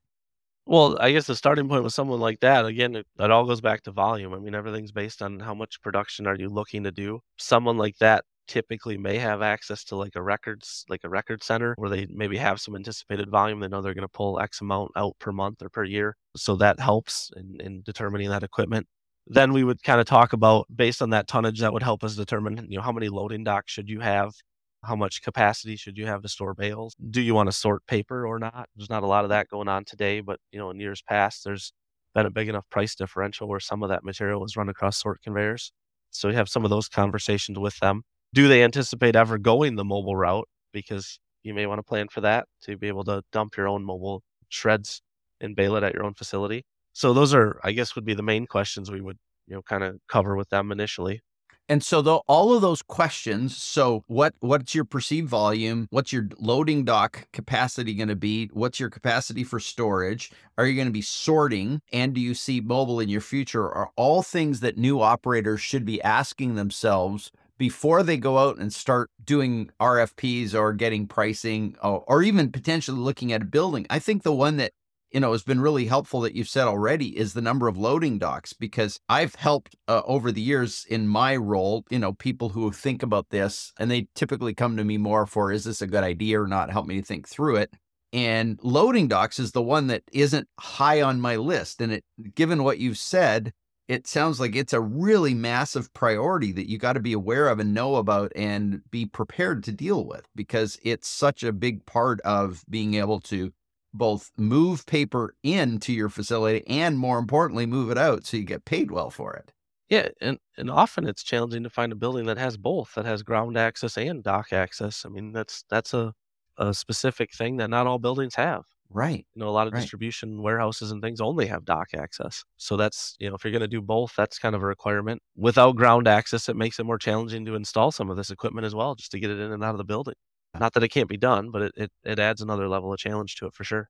Well, 0.69 0.97
I 1.01 1.11
guess 1.11 1.25
the 1.25 1.35
starting 1.35 1.67
point 1.67 1.83
with 1.83 1.93
someone 1.93 2.19
like 2.19 2.41
that, 2.41 2.65
again, 2.65 2.95
it, 2.95 3.07
it 3.19 3.31
all 3.31 3.45
goes 3.45 3.59
back 3.59 3.81
to 3.83 3.91
volume. 3.91 4.33
I 4.35 4.39
mean, 4.39 4.53
everything's 4.53 4.91
based 4.91 5.23
on 5.23 5.39
how 5.39 5.55
much 5.55 5.81
production 5.81 6.27
are 6.27 6.35
you 6.35 6.47
looking 6.47 6.83
to 6.83 6.91
do. 6.91 7.21
Someone 7.39 7.77
like 7.77 7.97
that 7.97 8.23
typically 8.47 8.95
may 8.97 9.17
have 9.17 9.41
access 9.41 9.83
to 9.85 9.95
like 9.95 10.15
a 10.15 10.21
records 10.21 10.85
like 10.89 11.01
a 11.03 11.09
record 11.09 11.43
center 11.43 11.73
where 11.77 11.89
they 11.89 12.07
maybe 12.11 12.37
have 12.37 12.61
some 12.61 12.75
anticipated 12.75 13.29
volume 13.29 13.59
they 13.59 13.67
know 13.67 13.81
they're 13.81 13.93
going 13.95 14.01
to 14.01 14.07
pull 14.07 14.39
x 14.39 14.61
amount 14.61 14.89
out 14.95 15.15
per 15.19 15.31
month 15.31 15.61
or 15.61 15.69
per 15.69 15.83
year 15.83 16.15
so 16.35 16.55
that 16.55 16.79
helps 16.79 17.31
in, 17.37 17.61
in 17.61 17.81
determining 17.83 18.27
that 18.29 18.43
equipment 18.43 18.87
then 19.27 19.53
we 19.53 19.63
would 19.63 19.83
kind 19.83 19.99
of 20.01 20.07
talk 20.07 20.33
about 20.33 20.65
based 20.75 21.01
on 21.03 21.11
that 21.11 21.27
tonnage 21.27 21.59
that 21.59 21.73
would 21.73 21.83
help 21.83 22.03
us 22.03 22.15
determine 22.15 22.65
you 22.69 22.77
know 22.77 22.81
how 22.83 22.91
many 22.91 23.07
loading 23.09 23.43
docks 23.43 23.71
should 23.71 23.89
you 23.89 23.99
have 23.99 24.33
how 24.83 24.95
much 24.95 25.21
capacity 25.21 25.75
should 25.75 25.97
you 25.97 26.05
have 26.05 26.21
to 26.21 26.29
store 26.29 26.53
bales? 26.53 26.95
Do 27.09 27.21
you 27.21 27.33
want 27.33 27.47
to 27.47 27.51
sort 27.51 27.85
paper 27.87 28.25
or 28.25 28.39
not? 28.39 28.69
There's 28.75 28.89
not 28.89 29.03
a 29.03 29.07
lot 29.07 29.23
of 29.25 29.29
that 29.29 29.49
going 29.49 29.67
on 29.67 29.85
today, 29.85 30.21
but 30.21 30.39
you 30.51 30.59
know, 30.59 30.69
in 30.69 30.79
years 30.79 31.01
past, 31.01 31.43
there's 31.43 31.73
been 32.15 32.25
a 32.25 32.31
big 32.31 32.49
enough 32.49 32.69
price 32.69 32.95
differential 32.95 33.47
where 33.47 33.59
some 33.59 33.83
of 33.83 33.89
that 33.89 34.03
material 34.03 34.41
was 34.41 34.57
run 34.57 34.69
across 34.69 35.01
sort 35.01 35.21
conveyors. 35.21 35.71
So 36.11 36.29
you 36.29 36.35
have 36.35 36.49
some 36.49 36.63
of 36.63 36.69
those 36.69 36.87
conversations 36.87 37.59
with 37.59 37.77
them. 37.79 38.03
Do 38.33 38.47
they 38.47 38.63
anticipate 38.63 39.15
ever 39.15 39.37
going 39.37 39.75
the 39.75 39.85
mobile 39.85 40.15
route? 40.15 40.47
Because 40.71 41.19
you 41.43 41.53
may 41.53 41.65
want 41.65 41.79
to 41.79 41.83
plan 41.83 42.07
for 42.09 42.21
that 42.21 42.47
to 42.63 42.77
be 42.77 42.87
able 42.87 43.03
to 43.05 43.23
dump 43.31 43.57
your 43.57 43.67
own 43.67 43.83
mobile 43.83 44.23
shreds 44.49 45.01
and 45.41 45.55
bale 45.55 45.75
it 45.75 45.83
at 45.83 45.93
your 45.93 46.03
own 46.03 46.13
facility. 46.13 46.63
So 46.93 47.13
those 47.13 47.33
are, 47.33 47.59
I 47.63 47.71
guess, 47.71 47.95
would 47.95 48.05
be 48.05 48.13
the 48.13 48.23
main 48.23 48.45
questions 48.45 48.91
we 48.91 49.01
would, 49.01 49.17
you 49.47 49.55
know, 49.55 49.61
kind 49.61 49.83
of 49.83 49.97
cover 50.07 50.35
with 50.35 50.49
them 50.49 50.71
initially. 50.71 51.21
And 51.69 51.83
so 51.83 52.01
all 52.27 52.55
of 52.55 52.63
those 52.63 52.81
questions, 52.81 53.55
so 53.55 54.03
what 54.07 54.33
what's 54.39 54.73
your 54.73 54.85
perceived 54.85 55.29
volume? 55.29 55.87
What's 55.91 56.11
your 56.11 56.27
loading 56.39 56.83
dock 56.83 57.27
capacity 57.31 57.93
going 57.93 58.09
to 58.09 58.15
be? 58.15 58.49
What's 58.53 58.79
your 58.79 58.89
capacity 58.89 59.43
for 59.43 59.59
storage? 59.59 60.31
Are 60.57 60.65
you 60.65 60.73
going 60.73 60.87
to 60.87 60.91
be 60.91 61.03
sorting? 61.03 61.81
And 61.93 62.15
do 62.15 62.21
you 62.21 62.33
see 62.33 62.59
mobile 62.59 62.99
in 62.99 63.07
your 63.07 63.21
future? 63.21 63.69
Are 63.69 63.91
all 63.95 64.23
things 64.23 64.61
that 64.61 64.79
new 64.79 64.99
operators 64.99 65.61
should 65.61 65.85
be 65.85 66.01
asking 66.01 66.55
themselves 66.55 67.31
before 67.59 68.01
they 68.01 68.17
go 68.17 68.39
out 68.39 68.57
and 68.57 68.73
start 68.73 69.11
doing 69.23 69.69
RFPs 69.79 70.55
or 70.55 70.73
getting 70.73 71.05
pricing 71.05 71.75
or, 71.83 72.03
or 72.07 72.23
even 72.23 72.51
potentially 72.51 72.97
looking 72.97 73.31
at 73.31 73.43
a 73.43 73.45
building. 73.45 73.85
I 73.89 73.99
think 73.99 74.23
the 74.23 74.33
one 74.33 74.57
that 74.57 74.71
you 75.11 75.19
know 75.19 75.31
has 75.31 75.43
been 75.43 75.61
really 75.61 75.85
helpful 75.85 76.21
that 76.21 76.35
you've 76.35 76.49
said 76.49 76.67
already 76.67 77.17
is 77.17 77.33
the 77.33 77.41
number 77.41 77.67
of 77.67 77.77
loading 77.77 78.19
docks 78.19 78.53
because 78.53 78.99
I've 79.09 79.35
helped 79.35 79.75
uh, 79.87 80.01
over 80.05 80.31
the 80.31 80.41
years 80.41 80.85
in 80.89 81.07
my 81.07 81.35
role, 81.35 81.85
you 81.89 81.99
know, 81.99 82.13
people 82.13 82.49
who 82.49 82.71
think 82.71 83.03
about 83.03 83.29
this 83.29 83.73
and 83.79 83.89
they 83.89 84.07
typically 84.15 84.53
come 84.53 84.77
to 84.77 84.83
me 84.83 84.97
more 84.97 85.25
for 85.25 85.51
is 85.51 85.63
this 85.63 85.81
a 85.81 85.87
good 85.87 86.03
idea 86.03 86.41
or 86.41 86.47
not? 86.47 86.71
Help 86.71 86.87
me 86.87 86.99
to 86.99 87.05
think 87.05 87.27
through 87.27 87.57
it. 87.57 87.73
And 88.11 88.59
loading 88.63 89.07
docks 89.07 89.39
is 89.39 89.51
the 89.51 89.61
one 89.61 89.87
that 89.87 90.03
isn't 90.11 90.47
high 90.59 91.01
on 91.01 91.21
my 91.21 91.35
list. 91.35 91.81
And 91.81 91.93
it, 91.93 92.03
given 92.33 92.63
what 92.63 92.79
you've 92.79 92.97
said, 92.97 93.53
it 93.87 94.05
sounds 94.07 94.39
like 94.39 94.55
it's 94.55 94.73
a 94.73 94.81
really 94.81 95.33
massive 95.33 95.91
priority 95.93 96.51
that 96.51 96.69
you 96.69 96.77
got 96.77 96.93
to 96.93 96.99
be 96.99 97.13
aware 97.13 97.47
of 97.47 97.59
and 97.59 97.73
know 97.73 97.95
about 97.95 98.31
and 98.35 98.81
be 98.91 99.05
prepared 99.05 99.63
to 99.63 99.71
deal 99.71 100.05
with 100.05 100.27
because 100.35 100.79
it's 100.83 101.07
such 101.07 101.43
a 101.43 101.51
big 101.51 101.85
part 101.87 102.21
of 102.21 102.63
being 102.69 102.93
able 102.93 103.19
to 103.19 103.51
both 103.93 104.31
move 104.37 104.85
paper 104.85 105.35
into 105.43 105.91
your 105.93 106.09
facility 106.09 106.65
and 106.67 106.97
more 106.97 107.17
importantly 107.17 107.65
move 107.65 107.89
it 107.89 107.97
out 107.97 108.25
so 108.25 108.37
you 108.37 108.43
get 108.43 108.65
paid 108.65 108.91
well 108.91 109.09
for 109.09 109.33
it. 109.33 109.51
Yeah, 109.89 110.09
and, 110.21 110.37
and 110.57 110.69
often 110.69 111.07
it's 111.07 111.23
challenging 111.23 111.63
to 111.63 111.69
find 111.69 111.91
a 111.91 111.95
building 111.95 112.27
that 112.27 112.37
has 112.37 112.57
both, 112.57 112.93
that 112.93 113.05
has 113.05 113.23
ground 113.23 113.57
access 113.57 113.97
and 113.97 114.23
dock 114.23 114.53
access. 114.53 115.03
I 115.03 115.09
mean, 115.09 115.31
that's 115.31 115.63
that's 115.69 115.95
a, 115.95 116.13
a 116.57 116.73
specific 116.73 117.33
thing 117.33 117.57
that 117.57 117.71
not 117.71 117.87
all 117.87 117.97
buildings 117.97 118.35
have. 118.35 118.65
Right. 118.91 119.25
You 119.35 119.39
know, 119.39 119.49
a 119.49 119.51
lot 119.51 119.67
of 119.67 119.73
right. 119.73 119.81
distribution 119.81 120.41
warehouses 120.41 120.91
and 120.91 121.01
things 121.01 121.21
only 121.21 121.45
have 121.47 121.63
dock 121.63 121.89
access. 121.95 122.43
So 122.57 122.75
that's, 122.75 123.15
you 123.19 123.29
know, 123.29 123.35
if 123.35 123.43
you're 123.43 123.51
going 123.51 123.61
to 123.61 123.67
do 123.67 123.81
both, 123.81 124.13
that's 124.15 124.39
kind 124.39 124.55
of 124.55 124.63
a 124.63 124.65
requirement. 124.65 125.21
Without 125.35 125.75
ground 125.75 126.07
access, 126.07 126.49
it 126.49 126.55
makes 126.55 126.79
it 126.79 126.85
more 126.85 126.97
challenging 126.97 127.45
to 127.45 127.55
install 127.55 127.91
some 127.91 128.09
of 128.09 128.17
this 128.17 128.31
equipment 128.31 128.65
as 128.65 128.73
well, 128.73 128.95
just 128.95 129.11
to 129.11 129.19
get 129.19 129.29
it 129.29 129.39
in 129.39 129.51
and 129.51 129.63
out 129.63 129.75
of 129.75 129.77
the 129.77 129.83
building. 129.83 130.15
Not 130.57 130.73
that 130.73 130.83
it 130.83 130.89
can't 130.89 131.09
be 131.09 131.17
done, 131.17 131.51
but 131.51 131.61
it, 131.61 131.71
it, 131.75 131.91
it 132.03 132.19
adds 132.19 132.41
another 132.41 132.67
level 132.67 132.91
of 132.91 132.99
challenge 132.99 133.35
to 133.35 133.47
it 133.47 133.53
for 133.53 133.63
sure. 133.63 133.89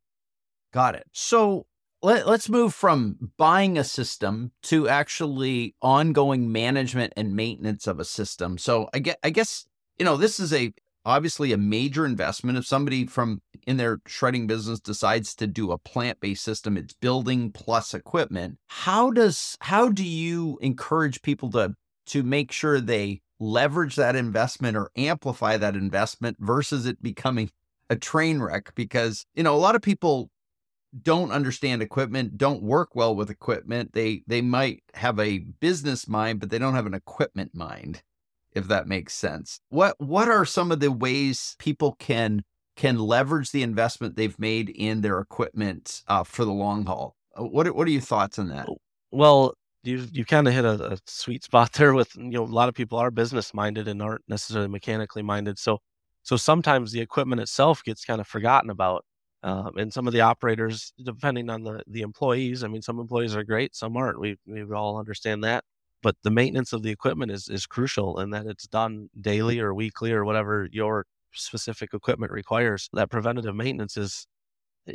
Got 0.74 0.96
it. 0.96 1.06
So 1.14 1.66
let, 2.02 2.28
us 2.28 2.50
move 2.50 2.74
from 2.74 3.32
buying 3.38 3.78
a 3.78 3.84
system 3.84 4.52
to 4.64 4.88
actually 4.88 5.76
ongoing 5.82 6.52
management 6.52 7.14
and 7.18 7.36
maintenance 7.36 7.88
of 7.88 8.00
a 8.00 8.06
system. 8.06 8.58
So 8.58 8.90
I 8.94 9.00
get, 9.00 9.20
I 9.24 9.30
guess, 9.30 9.66
you 9.98 10.06
know, 10.06 10.18
this 10.18 10.40
is 10.40 10.54
a 10.54 10.74
obviously 11.06 11.52
a 11.52 11.58
major 11.58 12.06
investment. 12.06 12.58
If 12.58 12.66
somebody 12.66 13.06
from 13.06 13.42
in 13.66 13.78
their 13.78 14.00
shredding 14.06 14.48
business 14.48 14.80
decides 14.80 15.36
to 15.36 15.48
do 15.48 15.72
a 15.72 15.78
plant-based 15.78 16.44
system, 16.44 16.78
it's 16.78 16.94
building 16.94 17.52
plus 17.52 17.94
equipment. 17.94 18.58
How 18.68 19.12
does 19.12 19.58
how 19.62 19.90
do 19.90 20.06
you 20.06 20.58
encourage 20.62 21.22
people 21.22 21.50
to 21.52 21.74
to 22.08 22.24
make 22.24 22.52
sure 22.52 22.80
they 22.80 23.22
leverage 23.40 23.96
that 23.96 24.16
investment 24.16 24.76
or 24.78 24.92
amplify 24.96 25.58
that 25.58 25.76
investment 25.76 26.38
versus 26.40 26.86
it 26.86 27.02
becoming 27.02 27.50
a 27.90 27.96
train 27.96 28.42
wreck? 28.42 28.74
Because, 28.76 29.26
you 29.36 29.44
know, 29.44 29.56
a 29.56 29.58
lot 29.58 29.76
of 29.76 29.82
people 29.82 30.30
don't 31.04 31.32
understand 31.32 31.82
equipment, 31.82 32.38
don't 32.38 32.64
work 32.64 32.96
well 32.96 33.16
with 33.16 33.30
equipment. 33.30 33.94
They 33.94 34.24
they 34.28 34.42
might 34.42 34.84
have 34.96 35.20
a 35.20 35.40
business 35.40 36.08
mind, 36.08 36.40
but 36.40 36.50
they 36.50 36.60
don't 36.60 36.76
have 36.76 36.88
an 36.88 36.94
equipment 36.94 37.54
mind 37.54 38.02
if 38.54 38.68
that 38.68 38.88
makes 38.88 39.14
sense. 39.14 39.60
What 39.70 39.96
what 40.00 40.28
are 40.28 40.46
some 40.46 40.72
of 40.72 40.80
the 40.80 40.92
ways 40.92 41.56
people 41.60 41.96
can 42.00 42.44
can 42.76 42.98
leverage 42.98 43.52
the 43.52 43.64
investment 43.64 44.16
they've 44.16 44.40
made 44.40 44.70
in 44.70 45.02
their 45.02 45.20
equipment 45.20 46.02
uh, 46.08 46.24
for 46.24 46.46
the 46.46 46.52
long 46.52 46.86
haul? 46.86 47.16
Uh, 47.36 47.44
what 47.44 47.74
what 47.76 47.88
are 47.88 47.92
your 47.92 48.02
thoughts 48.02 48.40
on 48.40 48.50
that? 48.50 48.68
Well, 49.12 49.54
you 49.84 50.08
you 50.12 50.26
kind 50.26 50.48
of 50.48 50.54
hit 50.54 50.66
a, 50.66 50.94
a, 50.94 50.98
sweet 51.06 51.44
spot 51.44 51.74
there. 51.74 51.94
With 51.94 52.16
you 52.16 52.30
know, 52.30 52.44
a 52.44 52.46
lot 52.46 52.70
of 52.70 52.76
people 52.76 52.98
are 52.98 53.12
business 53.12 53.54
minded 53.54 53.88
and 53.88 54.02
aren't 54.02 54.24
necessarily 54.28 54.70
mechanically 54.70 55.24
minded. 55.24 55.60
So 55.60 55.80
so 56.24 56.38
sometimes 56.38 56.92
the 56.92 57.02
equipment 57.02 57.42
itself 57.42 57.84
gets 57.84 58.06
kind 58.06 58.22
of 58.22 58.28
forgotten 58.28 58.70
about. 58.70 59.06
Um, 59.42 59.78
and 59.78 59.94
some 59.94 60.06
of 60.06 60.12
the 60.12 60.20
operators, 60.22 60.92
depending 61.02 61.50
on 61.50 61.64
the 61.64 61.82
the 61.88 62.02
employees, 62.02 62.64
I 62.64 62.68
mean, 62.68 62.82
some 62.82 63.00
employees 63.00 63.36
are 63.36 63.44
great, 63.44 63.76
some 63.76 63.96
aren't. 63.98 64.20
We 64.20 64.38
we 64.46 64.64
all 64.74 64.98
understand 65.00 65.44
that 65.46 65.64
but 66.02 66.16
the 66.24 66.32
maintenance 66.32 66.74
of 66.74 66.84
the 66.84 66.92
equipment 66.92 67.32
is 67.32 67.50
is 67.50 67.66
crucial 67.66 68.20
and 68.20 68.34
that 68.34 68.46
it's 68.46 68.68
done 68.68 69.10
daily 69.20 69.60
or 69.60 69.74
weekly 69.74 70.12
or 70.12 70.26
whatever 70.26 70.68
your 70.72 71.06
specific 71.34 71.94
equipment 71.94 72.32
requires 72.32 72.90
that 72.94 73.10
preventative 73.10 73.56
maintenance 73.56 73.98
is 73.98 74.28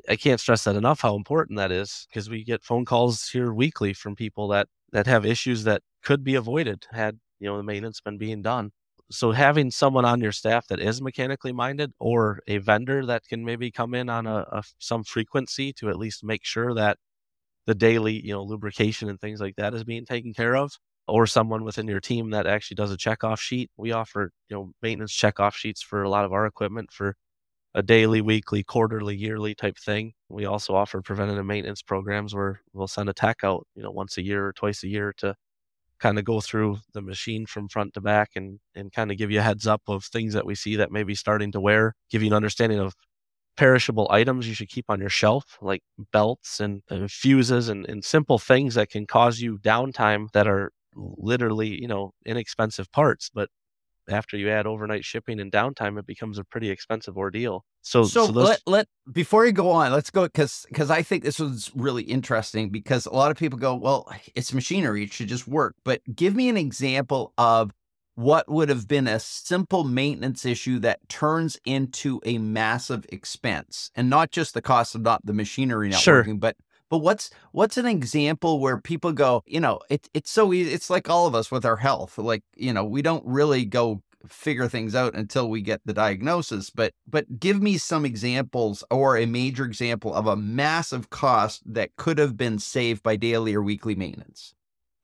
i 0.08 0.16
can't 0.16 0.40
stress 0.40 0.64
that 0.64 0.76
enough 0.76 1.00
how 1.00 1.14
important 1.16 1.58
that 1.58 1.72
is 1.72 2.06
because 2.08 2.28
we 2.30 2.44
get 2.44 2.64
phone 2.64 2.84
calls 2.84 3.28
here 3.28 3.52
weekly 3.52 3.92
from 3.92 4.14
people 4.16 4.48
that 4.48 4.68
that 4.92 5.06
have 5.06 5.26
issues 5.26 5.64
that 5.64 5.82
could 6.02 6.24
be 6.24 6.34
avoided 6.34 6.86
had 6.92 7.18
you 7.40 7.48
know 7.48 7.56
the 7.56 7.62
maintenance 7.62 8.00
been 8.00 8.18
being 8.18 8.42
done 8.42 8.70
so 9.10 9.32
having 9.32 9.70
someone 9.70 10.04
on 10.04 10.20
your 10.20 10.32
staff 10.32 10.66
that 10.68 10.80
is 10.80 11.02
mechanically 11.02 11.52
minded 11.52 11.92
or 12.00 12.40
a 12.46 12.58
vendor 12.58 13.04
that 13.06 13.22
can 13.28 13.44
maybe 13.44 13.70
come 13.70 13.94
in 13.94 14.08
on 14.08 14.26
a, 14.26 14.46
a 14.50 14.62
some 14.78 15.04
frequency 15.04 15.72
to 15.72 15.90
at 15.90 15.98
least 15.98 16.24
make 16.24 16.44
sure 16.44 16.74
that 16.74 16.98
the 17.66 17.74
daily 17.74 18.24
you 18.24 18.32
know 18.32 18.42
lubrication 18.42 19.08
and 19.08 19.20
things 19.20 19.40
like 19.40 19.56
that 19.56 19.74
is 19.74 19.84
being 19.84 20.04
taken 20.04 20.32
care 20.34 20.56
of 20.56 20.72
or 21.06 21.26
someone 21.26 21.64
within 21.64 21.86
your 21.86 22.00
team 22.00 22.30
that 22.30 22.46
actually 22.46 22.76
does 22.76 22.90
a 22.92 22.96
checkoff 22.96 23.38
sheet. 23.38 23.70
We 23.76 23.92
offer, 23.92 24.32
you 24.48 24.56
know, 24.56 24.72
maintenance 24.82 25.12
checkoff 25.14 25.54
sheets 25.54 25.82
for 25.82 26.02
a 26.02 26.08
lot 26.08 26.24
of 26.24 26.32
our 26.32 26.46
equipment 26.46 26.90
for 26.92 27.14
a 27.74 27.82
daily, 27.82 28.20
weekly, 28.20 28.62
quarterly, 28.62 29.16
yearly 29.16 29.54
type 29.54 29.76
thing. 29.78 30.12
We 30.28 30.44
also 30.46 30.74
offer 30.74 31.02
preventative 31.02 31.44
maintenance 31.46 31.82
programs 31.82 32.34
where 32.34 32.60
we'll 32.72 32.88
send 32.88 33.08
a 33.08 33.14
tech 33.14 33.38
out, 33.44 33.66
you 33.74 33.82
know, 33.82 33.90
once 33.90 34.16
a 34.18 34.22
year 34.24 34.46
or 34.46 34.52
twice 34.52 34.84
a 34.84 34.88
year 34.88 35.12
to 35.18 35.34
kind 36.00 36.18
of 36.18 36.24
go 36.24 36.40
through 36.40 36.78
the 36.92 37.02
machine 37.02 37.46
from 37.46 37.68
front 37.68 37.94
to 37.94 38.00
back 38.00 38.30
and 38.36 38.58
and 38.74 38.92
kind 38.92 39.10
of 39.10 39.18
give 39.18 39.30
you 39.30 39.38
a 39.40 39.42
heads 39.42 39.66
up 39.66 39.82
of 39.88 40.04
things 40.04 40.34
that 40.34 40.46
we 40.46 40.54
see 40.54 40.76
that 40.76 40.92
may 40.92 41.02
be 41.04 41.14
starting 41.14 41.52
to 41.52 41.60
wear, 41.60 41.94
give 42.10 42.22
you 42.22 42.28
an 42.28 42.34
understanding 42.34 42.78
of 42.80 42.94
perishable 43.56 44.08
items 44.10 44.48
you 44.48 44.54
should 44.54 44.68
keep 44.68 44.86
on 44.88 45.00
your 45.00 45.08
shelf, 45.10 45.58
like 45.62 45.82
belts 46.12 46.60
and, 46.60 46.82
and 46.90 47.10
fuses 47.10 47.68
and, 47.68 47.86
and 47.88 48.04
simple 48.04 48.38
things 48.38 48.74
that 48.74 48.90
can 48.90 49.06
cause 49.06 49.40
you 49.40 49.58
downtime 49.58 50.28
that 50.32 50.48
are 50.48 50.72
literally, 50.96 51.80
you 51.80 51.88
know, 51.88 52.12
inexpensive 52.26 52.90
parts, 52.92 53.30
but 53.32 53.48
after 54.08 54.36
you 54.36 54.50
add 54.50 54.66
overnight 54.66 55.04
shipping 55.04 55.40
and 55.40 55.50
downtime, 55.50 55.98
it 55.98 56.06
becomes 56.06 56.38
a 56.38 56.44
pretty 56.44 56.70
expensive 56.70 57.16
ordeal. 57.16 57.64
So, 57.82 58.04
so, 58.04 58.26
so 58.26 58.32
those... 58.32 58.48
let, 58.48 58.62
let 58.66 58.88
before 59.12 59.46
you 59.46 59.52
go 59.52 59.70
on, 59.70 59.92
let's 59.92 60.10
go 60.10 60.22
because 60.22 60.66
because 60.68 60.90
I 60.90 61.02
think 61.02 61.22
this 61.22 61.38
was 61.38 61.70
really 61.74 62.02
interesting 62.02 62.70
because 62.70 63.06
a 63.06 63.12
lot 63.12 63.30
of 63.30 63.36
people 63.36 63.58
go, 63.58 63.74
well, 63.74 64.10
it's 64.34 64.52
machinery, 64.52 65.04
it 65.04 65.12
should 65.12 65.28
just 65.28 65.46
work. 65.46 65.74
But 65.84 66.00
give 66.14 66.34
me 66.34 66.48
an 66.48 66.56
example 66.56 67.32
of 67.38 67.72
what 68.16 68.48
would 68.48 68.68
have 68.68 68.86
been 68.86 69.08
a 69.08 69.18
simple 69.18 69.82
maintenance 69.84 70.44
issue 70.44 70.78
that 70.78 71.06
turns 71.08 71.58
into 71.64 72.20
a 72.24 72.38
massive 72.38 73.04
expense, 73.08 73.90
and 73.94 74.08
not 74.08 74.30
just 74.30 74.54
the 74.54 74.62
cost 74.62 74.94
of 74.94 75.02
not 75.02 75.24
the 75.24 75.32
machinery 75.32 75.88
not 75.88 76.00
sure. 76.00 76.18
working, 76.18 76.38
but 76.38 76.56
but 76.90 76.98
what's 76.98 77.30
what's 77.52 77.76
an 77.76 77.86
example 77.86 78.60
where 78.60 78.78
people 78.78 79.12
go, 79.12 79.42
you 79.46 79.60
know, 79.60 79.80
it, 79.90 80.08
it's 80.14 80.30
so 80.30 80.52
easy. 80.52 80.72
It's 80.72 80.90
like 80.90 81.08
all 81.08 81.26
of 81.26 81.34
us 81.34 81.50
with 81.50 81.64
our 81.64 81.76
health. 81.76 82.18
Like, 82.18 82.42
you 82.56 82.72
know, 82.72 82.84
we 82.84 83.02
don't 83.02 83.24
really 83.26 83.64
go 83.64 84.02
figure 84.28 84.68
things 84.68 84.94
out 84.94 85.14
until 85.14 85.48
we 85.48 85.60
get 85.60 85.80
the 85.84 85.92
diagnosis. 85.92 86.70
But 86.70 86.92
but 87.06 87.40
give 87.40 87.62
me 87.62 87.78
some 87.78 88.04
examples 88.04 88.84
or 88.90 89.16
a 89.16 89.26
major 89.26 89.64
example 89.64 90.14
of 90.14 90.26
a 90.26 90.36
massive 90.36 91.10
cost 91.10 91.62
that 91.66 91.96
could 91.96 92.18
have 92.18 92.36
been 92.36 92.58
saved 92.58 93.02
by 93.02 93.16
daily 93.16 93.54
or 93.54 93.62
weekly 93.62 93.94
maintenance. 93.94 94.54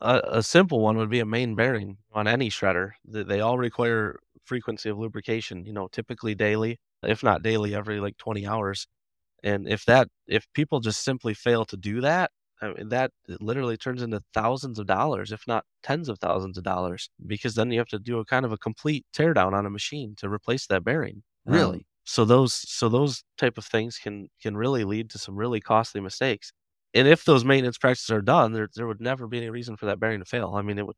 A, 0.01 0.21
a 0.25 0.43
simple 0.43 0.81
one 0.81 0.97
would 0.97 1.11
be 1.11 1.21
a 1.21 1.27
main 1.27 1.55
bearing 1.55 1.99
on 2.13 2.27
any 2.27 2.49
shredder. 2.51 2.93
They 3.05 3.41
all 3.41 3.59
require 3.59 4.19
frequency 4.45 4.89
of 4.89 4.99
lubrication. 4.99 5.65
You 5.65 5.73
know, 5.73 5.89
typically 5.89 6.35
daily, 6.35 6.79
if 7.03 7.23
not 7.23 7.43
daily, 7.43 7.75
every 7.75 8.01
like 8.01 8.17
20 8.17 8.47
hours. 8.47 8.87
And 9.43 9.69
if 9.69 9.85
that, 9.87 10.09
if 10.27 10.47
people 10.55 10.81
just 10.81 11.03
simply 11.03 11.35
fail 11.35 11.65
to 11.67 11.77
do 11.77 12.01
that, 12.01 12.31
I 12.63 12.73
mean, 12.73 12.89
that 12.91 13.13
literally 13.41 13.77
turns 13.77 14.03
into 14.03 14.21
thousands 14.35 14.79
of 14.79 14.87
dollars, 14.87 15.33
if 15.33 15.47
not 15.47 15.65
tens 15.83 16.09
of 16.09 16.19
thousands 16.19 16.59
of 16.59 16.65
dollars, 16.65 17.09
because 17.27 17.55
then 17.55 17.71
you 17.71 17.79
have 17.79 17.89
to 17.89 17.99
do 17.99 18.19
a 18.19 18.25
kind 18.25 18.45
of 18.45 18.53
a 18.53 18.59
complete 18.59 19.07
teardown 19.15 19.55
on 19.55 19.65
a 19.65 19.71
machine 19.71 20.15
to 20.19 20.29
replace 20.29 20.67
that 20.67 20.85
bearing. 20.85 21.23
Really? 21.47 21.79
Um, 21.79 21.85
so 22.05 22.25
those, 22.25 22.53
so 22.53 22.89
those 22.89 23.25
type 23.39 23.57
of 23.57 23.65
things 23.65 23.99
can 23.99 24.29
can 24.43 24.57
really 24.57 24.85
lead 24.85 25.11
to 25.11 25.19
some 25.19 25.37
really 25.37 25.61
costly 25.61 26.01
mistakes. 26.01 26.53
And 26.93 27.07
if 27.07 27.25
those 27.25 27.45
maintenance 27.45 27.79
practices 27.79 28.11
are 28.11 28.23
done, 28.23 28.53
there 28.53 28.69
there 28.75 28.87
would 28.87 29.01
never 29.01 29.27
be 29.27 29.39
any 29.39 29.51
reason 29.51 29.77
for 29.77 29.87
that 29.87 30.01
bearing 30.01 30.19
to 30.19 30.25
fail. 30.25 30.55
I 30.55 30.63
mean, 30.63 30.79
it 30.79 30.87
would 30.87 30.97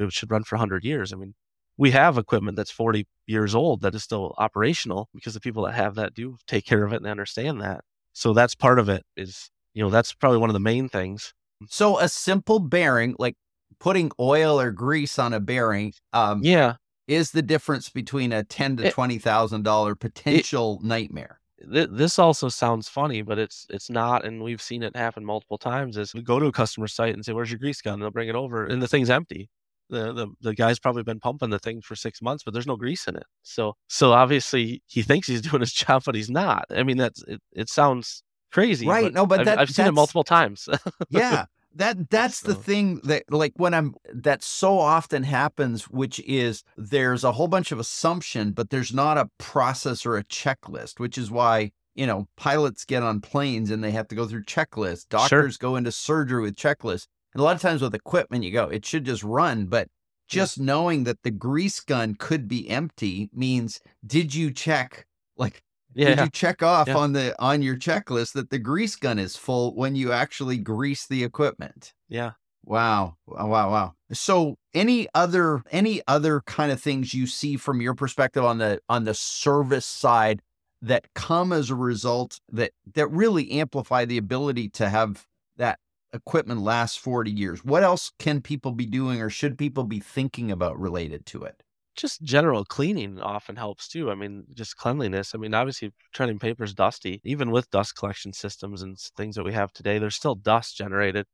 it 0.00 0.12
should 0.12 0.30
run 0.30 0.44
for 0.44 0.56
100 0.56 0.84
years. 0.84 1.12
I 1.12 1.16
mean, 1.16 1.34
we 1.76 1.90
have 1.90 2.18
equipment 2.18 2.56
that's 2.56 2.70
40 2.70 3.06
years 3.26 3.54
old 3.54 3.82
that 3.82 3.94
is 3.94 4.02
still 4.02 4.34
operational 4.38 5.08
because 5.14 5.34
the 5.34 5.40
people 5.40 5.64
that 5.64 5.74
have 5.74 5.94
that 5.96 6.14
do 6.14 6.36
take 6.46 6.64
care 6.64 6.84
of 6.84 6.92
it 6.92 6.96
and 6.96 7.06
understand 7.06 7.60
that. 7.60 7.82
So 8.12 8.32
that's 8.32 8.54
part 8.54 8.78
of 8.78 8.88
it 8.88 9.04
is, 9.16 9.50
you 9.74 9.82
know, 9.82 9.90
that's 9.90 10.14
probably 10.14 10.38
one 10.38 10.48
of 10.48 10.54
the 10.54 10.60
main 10.60 10.88
things. 10.88 11.34
So 11.68 11.98
a 11.98 12.08
simple 12.08 12.58
bearing, 12.60 13.14
like 13.18 13.34
putting 13.78 14.10
oil 14.18 14.60
or 14.60 14.70
grease 14.70 15.18
on 15.18 15.32
a 15.32 15.40
bearing. 15.40 15.92
Um, 16.12 16.40
yeah, 16.42 16.74
is 17.08 17.30
the 17.30 17.42
difference 17.42 17.88
between 17.88 18.32
a 18.32 18.42
ten 18.44 18.76
to 18.78 18.90
twenty 18.90 19.18
thousand 19.18 19.62
dollar 19.62 19.94
potential 19.94 20.80
nightmare. 20.82 21.40
th- 21.72 21.88
this 21.92 22.18
also 22.18 22.48
sounds 22.48 22.88
funny, 22.88 23.22
but 23.22 23.38
it's 23.38 23.66
it's 23.70 23.90
not, 23.90 24.24
and 24.24 24.42
we've 24.42 24.62
seen 24.62 24.82
it 24.82 24.96
happen 24.96 25.24
multiple 25.24 25.58
times. 25.58 25.96
Is 25.96 26.14
we 26.14 26.22
go 26.22 26.38
to 26.38 26.46
a 26.46 26.52
customer 26.52 26.88
site 26.88 27.14
and 27.14 27.24
say, 27.24 27.32
"Where's 27.32 27.50
your 27.50 27.58
grease 27.58 27.80
gun?" 27.80 27.94
And 27.94 28.02
they'll 28.02 28.10
bring 28.10 28.28
it 28.28 28.34
over, 28.34 28.66
and 28.66 28.82
the 28.82 28.88
thing's 28.88 29.10
empty. 29.10 29.48
The, 29.88 30.12
the 30.12 30.28
the 30.40 30.54
guy's 30.54 30.78
probably 30.78 31.02
been 31.02 31.20
pumping 31.20 31.50
the 31.50 31.58
thing 31.58 31.80
for 31.80 31.94
six 31.94 32.20
months, 32.20 32.42
but 32.44 32.52
there's 32.54 32.66
no 32.66 32.76
grease 32.76 33.06
in 33.06 33.16
it. 33.16 33.26
So 33.42 33.74
so 33.88 34.12
obviously 34.12 34.82
he 34.86 35.02
thinks 35.02 35.28
he's 35.28 35.42
doing 35.50 35.60
his 35.60 35.72
job, 35.72 36.02
but 36.04 36.14
he's 36.14 36.30
not. 36.30 36.64
I 36.70 36.82
mean 36.82 36.96
that's 36.96 37.22
it. 37.24 37.40
It 37.52 37.68
sounds 37.68 38.22
crazy, 38.52 38.86
Right, 38.86 39.12
no, 39.12 39.26
but 39.26 39.40
I've, 39.40 39.46
that- 39.46 39.58
I've 39.58 39.70
seen 39.70 39.86
it 39.86 39.92
multiple 39.92 40.24
times. 40.24 40.68
yeah 41.10 41.44
that 41.74 42.08
that's 42.08 42.40
the 42.40 42.54
thing 42.54 43.00
that 43.04 43.22
like 43.30 43.52
when 43.56 43.74
i'm 43.74 43.94
that 44.14 44.42
so 44.42 44.78
often 44.78 45.24
happens 45.24 45.84
which 45.90 46.18
is 46.20 46.64
there's 46.78 47.22
a 47.22 47.32
whole 47.32 47.48
bunch 47.48 47.70
of 47.70 47.78
assumption 47.78 48.52
but 48.52 48.70
there's 48.70 48.94
not 48.94 49.18
a 49.18 49.28
process 49.36 50.06
or 50.06 50.16
a 50.16 50.24
checklist 50.24 50.98
which 50.98 51.18
is 51.18 51.30
why 51.30 51.70
you 51.94 52.06
know 52.06 52.26
pilots 52.38 52.86
get 52.86 53.02
on 53.02 53.20
planes 53.20 53.70
and 53.70 53.84
they 53.84 53.90
have 53.90 54.08
to 54.08 54.14
go 54.14 54.24
through 54.26 54.42
checklists 54.44 55.06
doctors 55.10 55.58
go 55.58 55.76
into 55.76 55.92
surgery 55.92 56.40
with 56.40 56.56
checklists 56.56 57.08
and 57.36 57.40
a 57.40 57.44
lot 57.44 57.54
of 57.56 57.62
times 57.62 57.82
with 57.82 57.94
equipment 57.94 58.44
you 58.44 58.50
go 58.50 58.64
it 58.68 58.84
should 58.84 59.04
just 59.04 59.22
run 59.22 59.66
but 59.66 59.88
just 60.28 60.58
knowing 60.58 61.04
that 61.04 61.22
the 61.22 61.30
grease 61.30 61.80
gun 61.80 62.14
could 62.14 62.48
be 62.48 62.68
empty 62.68 63.30
means 63.32 63.80
did 64.06 64.34
you 64.34 64.50
check 64.52 65.06
like 65.36 65.62
did 66.04 66.18
yeah, 66.18 66.24
you 66.24 66.30
check 66.30 66.62
off 66.62 66.88
Yeah. 66.88 66.96
on 66.96 67.12
the 67.12 67.34
on 67.42 67.62
your 67.62 67.76
checklist 67.76 68.32
that 68.34 68.50
the 68.50 68.58
grease 68.58 68.96
gun 68.96 69.18
is 69.18 69.36
full 69.36 69.74
when 69.74 69.94
you 69.96 70.12
actually 70.12 70.58
grease 70.58 71.06
the 71.06 71.24
equipment? 71.24 71.94
yeah. 72.08 72.32
Wow. 72.64 73.16
Wow, 73.26 73.46
wow, 73.48 73.70
wow. 73.70 73.94
So 74.12 74.56
any 74.74 75.08
other 75.14 75.62
any 75.70 76.02
other 76.08 76.40
kind 76.42 76.72
of 76.72 76.80
things 76.82 77.14
you 77.14 77.26
see 77.26 77.56
from 77.56 77.80
your 77.80 77.94
perspective 77.94 78.44
on 78.44 78.58
the 78.58 78.80
on 78.88 79.04
the 79.04 79.14
service 79.14 79.86
side 79.86 80.42
that 80.82 81.06
come 81.14 81.52
as 81.52 81.70
a 81.70 81.74
result 81.76 82.40
that 82.52 82.72
that 82.94 83.06
really 83.10 83.50
amplify 83.52 84.04
the 84.04 84.18
ability 84.18 84.68
to 84.70 84.88
have 84.88 85.26
that 85.56 85.78
equipment 86.16 86.62
lasts 86.62 86.96
40 86.96 87.30
years? 87.30 87.64
What 87.64 87.84
else 87.84 88.12
can 88.18 88.40
people 88.40 88.72
be 88.72 88.86
doing 88.86 89.22
or 89.22 89.30
should 89.30 89.56
people 89.56 89.84
be 89.84 90.00
thinking 90.00 90.50
about 90.50 90.78
related 90.78 91.26
to 91.26 91.44
it? 91.44 91.62
just 91.96 92.22
general 92.22 92.64
cleaning 92.64 93.20
often 93.20 93.56
helps 93.56 93.88
too. 93.88 94.10
I 94.10 94.14
mean, 94.14 94.44
just 94.54 94.76
cleanliness. 94.76 95.34
I 95.34 95.38
mean, 95.38 95.54
obviously, 95.54 95.92
paper 96.38 96.64
is 96.64 96.74
dusty. 96.74 97.20
Even 97.24 97.50
with 97.50 97.70
dust 97.70 97.96
collection 97.96 98.32
systems 98.32 98.82
and 98.82 98.98
things 99.16 99.36
that 99.36 99.44
we 99.44 99.52
have 99.52 99.72
today, 99.72 99.98
there's 99.98 100.14
still 100.14 100.34
dust 100.34 100.76
generated. 100.76 101.26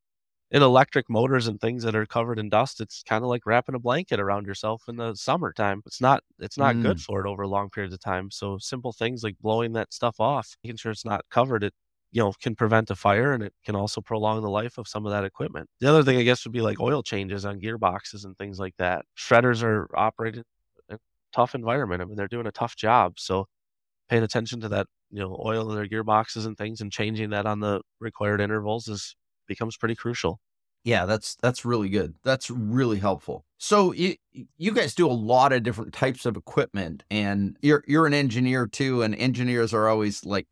In 0.50 0.62
electric 0.62 1.08
motors 1.08 1.48
and 1.48 1.58
things 1.60 1.82
that 1.82 1.96
are 1.96 2.04
covered 2.04 2.38
in 2.38 2.50
dust, 2.50 2.80
it's 2.80 3.02
kind 3.02 3.24
of 3.24 3.30
like 3.30 3.46
wrapping 3.46 3.74
a 3.74 3.78
blanket 3.78 4.20
around 4.20 4.46
yourself 4.46 4.84
in 4.86 4.96
the 4.96 5.14
summertime. 5.14 5.82
It's 5.86 6.00
not 6.00 6.22
it's 6.38 6.58
not 6.58 6.80
good 6.82 6.98
mm. 6.98 7.00
for 7.00 7.24
it 7.24 7.28
over 7.28 7.46
long 7.46 7.70
periods 7.70 7.94
of 7.94 8.00
time. 8.00 8.30
So 8.30 8.58
simple 8.58 8.92
things 8.92 9.24
like 9.24 9.36
blowing 9.40 9.72
that 9.72 9.92
stuff 9.94 10.20
off, 10.20 10.56
making 10.62 10.76
sure 10.76 10.92
it's 10.92 11.06
not 11.06 11.24
covered, 11.30 11.64
it 11.64 11.74
you 12.12 12.22
know 12.22 12.32
can 12.42 12.54
prevent 12.54 12.90
a 12.90 12.96
fire 12.96 13.32
and 13.32 13.42
it 13.42 13.54
can 13.64 13.74
also 13.76 14.00
prolong 14.00 14.42
the 14.42 14.50
life 14.50 14.78
of 14.78 14.88
some 14.88 15.06
of 15.06 15.12
that 15.12 15.24
equipment. 15.24 15.68
The 15.80 15.88
other 15.88 16.02
thing 16.04 16.18
I 16.18 16.22
guess 16.22 16.44
would 16.44 16.52
be 16.52 16.60
like 16.60 16.80
oil 16.80 17.02
changes 17.02 17.44
on 17.44 17.60
gearboxes 17.60 18.24
and 18.24 18.36
things 18.38 18.58
like 18.58 18.74
that. 18.78 19.04
Shredders 19.18 19.62
are 19.62 19.88
operating 19.96 20.44
in 20.90 20.96
a 20.96 20.98
tough 21.34 21.54
environment. 21.54 22.02
I 22.02 22.04
mean, 22.04 22.16
they're 22.16 22.28
doing 22.28 22.46
a 22.46 22.52
tough 22.52 22.76
job. 22.76 23.14
So 23.18 23.46
paying 24.08 24.22
attention 24.22 24.60
to 24.60 24.68
that, 24.70 24.86
you 25.10 25.20
know, 25.20 25.40
oil 25.44 25.70
in 25.70 25.76
their 25.76 25.86
gearboxes 25.88 26.46
and 26.46 26.56
things 26.56 26.80
and 26.80 26.92
changing 26.92 27.30
that 27.30 27.46
on 27.46 27.60
the 27.60 27.80
required 28.00 28.40
intervals 28.40 28.88
is 28.88 29.16
becomes 29.46 29.76
pretty 29.76 29.94
crucial. 29.94 30.40
Yeah, 30.84 31.06
that's 31.06 31.36
that's 31.36 31.64
really 31.64 31.88
good. 31.88 32.14
That's 32.24 32.50
really 32.50 32.98
helpful. 32.98 33.44
So 33.58 33.92
you 33.92 34.16
you 34.58 34.72
guys 34.72 34.94
do 34.94 35.06
a 35.08 35.12
lot 35.12 35.52
of 35.52 35.62
different 35.62 35.92
types 35.94 36.26
of 36.26 36.36
equipment, 36.36 37.04
and 37.10 37.56
you're 37.62 37.84
you're 37.86 38.06
an 38.06 38.14
engineer 38.14 38.66
too, 38.66 39.02
and 39.02 39.14
engineers 39.14 39.72
are 39.72 39.88
always 39.88 40.24
like 40.24 40.48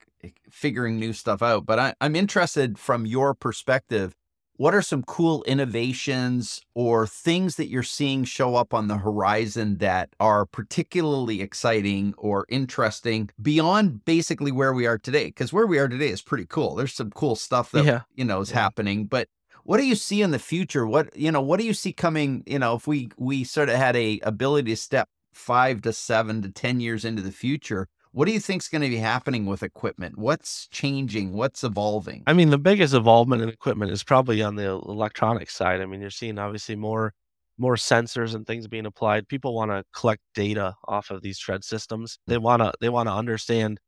figuring 0.51 0.99
new 0.99 1.13
stuff 1.13 1.43
out. 1.43 1.67
But 1.67 1.79
I, 1.79 1.95
I'm 2.01 2.17
interested 2.17 2.79
from 2.79 3.07
your 3.07 3.35
perspective. 3.35 4.15
What 4.57 4.75
are 4.75 4.83
some 4.83 5.03
cool 5.05 5.43
innovations 5.45 6.61
or 6.75 7.07
things 7.07 7.57
that 7.57 7.69
you're 7.69 7.83
seeing 7.83 8.25
show 8.25 8.57
up 8.57 8.75
on 8.75 8.89
the 8.89 8.99
horizon 8.99 9.79
that 9.79 10.11
are 10.21 10.45
particularly 10.45 11.41
exciting 11.41 12.13
or 12.19 12.45
interesting 12.51 13.31
beyond 13.41 14.05
basically 14.05 14.53
where 14.53 14.75
we 14.75 14.87
are 14.87 14.99
today? 14.99 15.27
Because 15.27 15.53
where 15.53 15.67
we 15.67 15.79
are 15.79 15.89
today 15.89 16.09
is 16.09 16.21
pretty 16.21 16.45
cool. 16.47 16.75
There's 16.75 16.93
some 16.93 17.11
cool 17.11 17.37
stuff 17.37 17.71
that 17.73 17.85
Yeah. 17.87 18.01
you 18.15 18.25
know 18.25 18.41
is 18.41 18.51
Yeah. 18.51 18.61
happening, 18.61 19.07
but 19.07 19.29
what 19.65 19.79
do 19.79 19.87
you 19.87 19.95
see 19.95 20.21
in 20.21 20.31
the 20.31 20.39
future? 20.39 20.87
What 20.87 21.17
you 21.17 21.33
know, 21.33 21.41
what 21.41 21.59
do 21.59 21.65
you 21.67 21.75
see 21.75 21.93
coming? 21.95 22.43
You 22.47 22.59
know, 22.59 22.75
if 22.75 22.87
we 22.87 23.11
we 23.17 23.45
sort 23.45 23.71
of 23.71 23.77
had 23.77 23.97
a 23.97 24.21
ability 24.23 24.73
to 24.73 24.77
step 24.77 25.09
five 25.33 25.81
to 25.83 25.93
seven 25.93 26.43
to 26.43 26.51
ten 26.51 26.81
years 26.81 27.05
into 27.05 27.23
the 27.23 27.33
future, 27.33 27.89
what 28.13 28.27
do 28.27 28.33
you 28.33 28.41
think 28.41 28.63
is 28.63 28.69
going 28.69 28.83
to 28.83 28.89
be 28.89 28.97
happening 28.97 29.47
with 29.47 29.63
equipment? 29.63 30.19
What's 30.19 30.67
changing? 30.69 31.33
What's 31.33 31.63
evolving? 31.63 32.25
I 32.27 32.33
mean, 32.33 32.51
the 32.51 32.59
biggest 32.59 32.93
involvement 32.93 33.43
in 33.43 33.49
equipment 33.49 33.93
is 33.93 34.03
probably 34.03 34.43
on 34.43 34.57
the 34.57 34.69
electronic 34.69 35.51
side. 35.51 35.81
I 35.81 35.87
mean, 35.87 36.01
you're 36.01 36.11
seeing 36.11 36.39
obviously 36.39 36.77
more 36.77 37.15
more 37.59 37.77
sensors 37.77 38.35
and 38.35 38.47
things 38.47 38.67
being 38.67 38.87
applied. 38.87 39.29
People 39.29 39.55
want 39.55 39.71
to 39.71 39.85
collect 39.95 40.23
data 40.35 40.75
off 40.89 41.11
of 41.11 41.21
these 41.21 41.39
shred 41.39 41.63
systems. 41.63 42.19
They 42.27 42.37
mm. 42.37 42.43
want 42.43 42.63
to 42.63 42.73
they 42.81 42.89
want 42.89 43.09
to 43.09 43.13
understand 43.13 43.79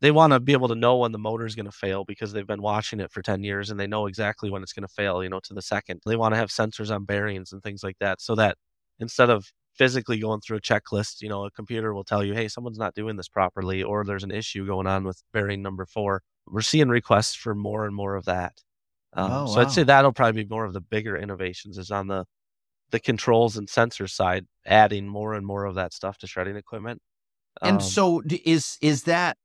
they 0.00 0.10
want 0.10 0.32
to 0.32 0.40
be 0.40 0.52
able 0.52 0.68
to 0.68 0.74
know 0.74 0.96
when 0.96 1.12
the 1.12 1.18
motor 1.18 1.46
is 1.46 1.54
going 1.54 1.66
to 1.66 1.72
fail 1.72 2.04
because 2.04 2.32
they've 2.32 2.46
been 2.46 2.62
watching 2.62 3.00
it 3.00 3.12
for 3.12 3.20
10 3.22 3.44
years 3.44 3.70
and 3.70 3.78
they 3.78 3.86
know 3.86 4.06
exactly 4.06 4.50
when 4.50 4.62
it's 4.62 4.72
going 4.72 4.86
to 4.86 4.94
fail, 4.94 5.22
you 5.22 5.28
know, 5.28 5.40
to 5.44 5.52
the 5.54 5.60
second. 5.60 6.00
They 6.06 6.16
want 6.16 6.32
to 6.32 6.38
have 6.38 6.48
sensors 6.48 6.94
on 6.94 7.04
bearings 7.04 7.52
and 7.52 7.62
things 7.62 7.82
like 7.84 7.98
that 8.00 8.20
so 8.20 8.34
that 8.36 8.56
instead 8.98 9.28
of 9.30 9.46
physically 9.74 10.18
going 10.18 10.40
through 10.40 10.58
a 10.58 10.60
checklist, 10.60 11.22
you 11.22 11.28
know, 11.28 11.44
a 11.46 11.50
computer 11.50 11.94
will 11.94 12.04
tell 12.04 12.24
you, 12.24 12.34
hey, 12.34 12.48
someone's 12.48 12.78
not 12.78 12.94
doing 12.94 13.16
this 13.16 13.28
properly, 13.28 13.82
or 13.82 14.04
there's 14.04 14.24
an 14.24 14.30
issue 14.30 14.66
going 14.66 14.86
on 14.86 15.04
with 15.04 15.22
bearing 15.32 15.62
number 15.62 15.86
four. 15.86 16.22
We're 16.46 16.60
seeing 16.62 16.88
requests 16.88 17.34
for 17.34 17.54
more 17.54 17.86
and 17.86 17.94
more 17.94 18.16
of 18.16 18.24
that. 18.26 18.54
Um, 19.14 19.30
Oh, 19.32 19.46
so 19.46 19.60
I'd 19.60 19.70
say 19.72 19.82
that'll 19.82 20.12
probably 20.12 20.44
be 20.44 20.48
more 20.48 20.64
of 20.64 20.72
the 20.72 20.80
bigger 20.80 21.16
innovations 21.16 21.78
is 21.78 21.90
on 21.90 22.08
the 22.08 22.24
the 22.90 23.00
controls 23.00 23.56
and 23.56 23.68
sensor 23.68 24.08
side, 24.08 24.46
adding 24.66 25.06
more 25.08 25.34
and 25.34 25.46
more 25.46 25.64
of 25.64 25.76
that 25.76 25.92
stuff 25.92 26.18
to 26.18 26.26
shredding 26.26 26.56
equipment. 26.56 27.00
and 27.62 27.76
Um, 27.76 27.80
so 27.80 28.22
is 28.44 28.78
is 28.80 29.04
that 29.04 29.36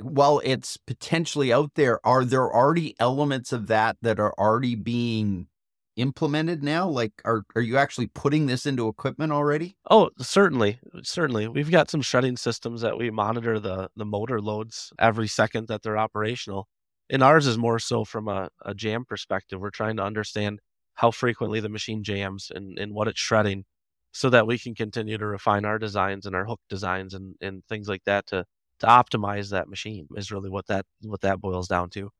while 0.00 0.40
it's 0.44 0.76
potentially 0.76 1.52
out 1.52 1.72
there, 1.74 2.04
are 2.06 2.24
there 2.24 2.52
already 2.54 2.94
elements 3.00 3.52
of 3.52 3.66
that 3.68 3.96
that 4.02 4.20
are 4.20 4.34
already 4.38 4.74
being 4.74 5.48
implemented 5.96 6.62
now? 6.62 6.88
Like, 6.88 7.12
are 7.24 7.44
are 7.54 7.62
you 7.62 7.76
actually 7.76 8.08
putting 8.08 8.46
this 8.46 8.66
into 8.66 8.88
equipment 8.88 9.32
already? 9.32 9.76
Oh, 9.90 10.10
certainly, 10.18 10.78
certainly. 11.02 11.48
We've 11.48 11.70
got 11.70 11.90
some 11.90 12.02
shredding 12.02 12.36
systems 12.36 12.80
that 12.82 12.98
we 12.98 13.10
monitor 13.10 13.58
the 13.60 13.88
the 13.96 14.04
motor 14.04 14.40
loads 14.40 14.92
every 14.98 15.28
second 15.28 15.68
that 15.68 15.82
they're 15.82 15.98
operational. 15.98 16.68
And 17.10 17.22
ours 17.22 17.46
is 17.46 17.58
more 17.58 17.78
so 17.78 18.04
from 18.04 18.28
a, 18.28 18.48
a 18.64 18.74
jam 18.74 19.04
perspective. 19.04 19.60
We're 19.60 19.70
trying 19.70 19.96
to 19.98 20.04
understand 20.04 20.60
how 20.94 21.10
frequently 21.10 21.60
the 21.60 21.68
machine 21.68 22.02
jams 22.02 22.50
and, 22.54 22.78
and 22.78 22.94
what 22.94 23.08
it's 23.08 23.20
shredding 23.20 23.64
so 24.12 24.30
that 24.30 24.46
we 24.46 24.58
can 24.58 24.74
continue 24.74 25.18
to 25.18 25.26
refine 25.26 25.64
our 25.64 25.78
designs 25.78 26.24
and 26.24 26.34
our 26.36 26.46
hook 26.46 26.60
designs 26.68 27.14
and, 27.14 27.34
and 27.40 27.64
things 27.68 27.88
like 27.88 28.04
that 28.06 28.26
to 28.28 28.44
to 28.80 28.86
optimize 28.86 29.50
that 29.50 29.68
machine 29.68 30.06
is 30.16 30.32
really 30.32 30.50
what 30.50 30.66
that 30.66 30.86
what 31.02 31.20
that 31.20 31.40
boils 31.40 31.68
down 31.68 31.90
to. 31.90 32.10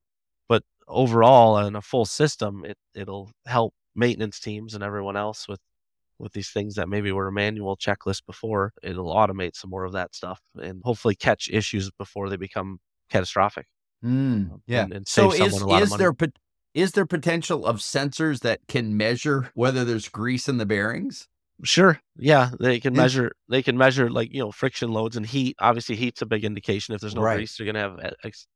Overall 0.89 1.59
in 1.59 1.77
a 1.77 1.83
full 1.83 2.05
system 2.05 2.65
it 2.65 2.77
it'll 2.95 3.31
help 3.47 3.75
maintenance 3.95 4.39
teams 4.41 4.75
and 4.75 4.83
everyone 4.85 5.17
else 5.17 5.49
with 5.49 5.61
with 6.19 6.33
these 6.33 6.51
things 6.51 6.75
that 6.77 6.89
maybe 6.89 7.11
were 7.11 7.27
a 7.29 7.33
manual 7.33 7.77
checklist 7.77 8.25
before, 8.27 8.73
it'll 8.83 9.13
automate 9.13 9.57
some 9.57 9.71
more 9.71 9.85
of 9.85 9.93
that 9.93 10.15
stuff 10.15 10.41
and 10.57 10.81
hopefully 10.85 11.15
catch 11.17 11.49
issues 11.51 11.91
before 11.99 12.29
they 12.29 12.37
become 12.37 12.79
catastrophic. 13.11 13.67
Mm, 14.05 14.61
yeah. 14.67 14.85
and- 14.85 14.93
and 14.93 15.09
so 15.09 15.33
is 15.33 15.61
a 15.63 15.67
lot 15.67 15.77
of 15.83 15.83
is 15.89 15.91
there 15.99 16.13
is 16.75 16.93
there 16.93 17.07
potential 17.07 17.67
of 17.67 17.77
sensors 17.79 18.41
that 18.41 18.61
can 18.69 18.97
measure 18.97 19.51
whether 19.55 19.85
there's 19.85 20.09
grease 20.09 20.49
in 20.49 20.59
the 20.59 20.67
bearings? 20.67 21.29
Sure, 21.63 22.01
yeah, 22.17 22.51
they 22.59 22.81
can 22.81 22.95
measure. 22.95 23.33
They 23.49 23.63
can 23.63 23.79
measure 23.79 24.11
like 24.11 24.33
you 24.33 24.41
know 24.41 24.51
friction 24.51 24.91
loads 24.93 25.17
and 25.17 25.25
heat. 25.25 25.57
Obviously, 25.61 25.95
heat's 25.97 26.21
a 26.21 26.27
big 26.27 26.45
indication. 26.45 26.95
If 26.95 27.01
there's 27.01 27.15
no 27.15 27.23
Right. 27.23 27.37
grease, 27.37 27.59
you're 27.59 27.67
gonna 27.67 27.79
have 27.81 28.13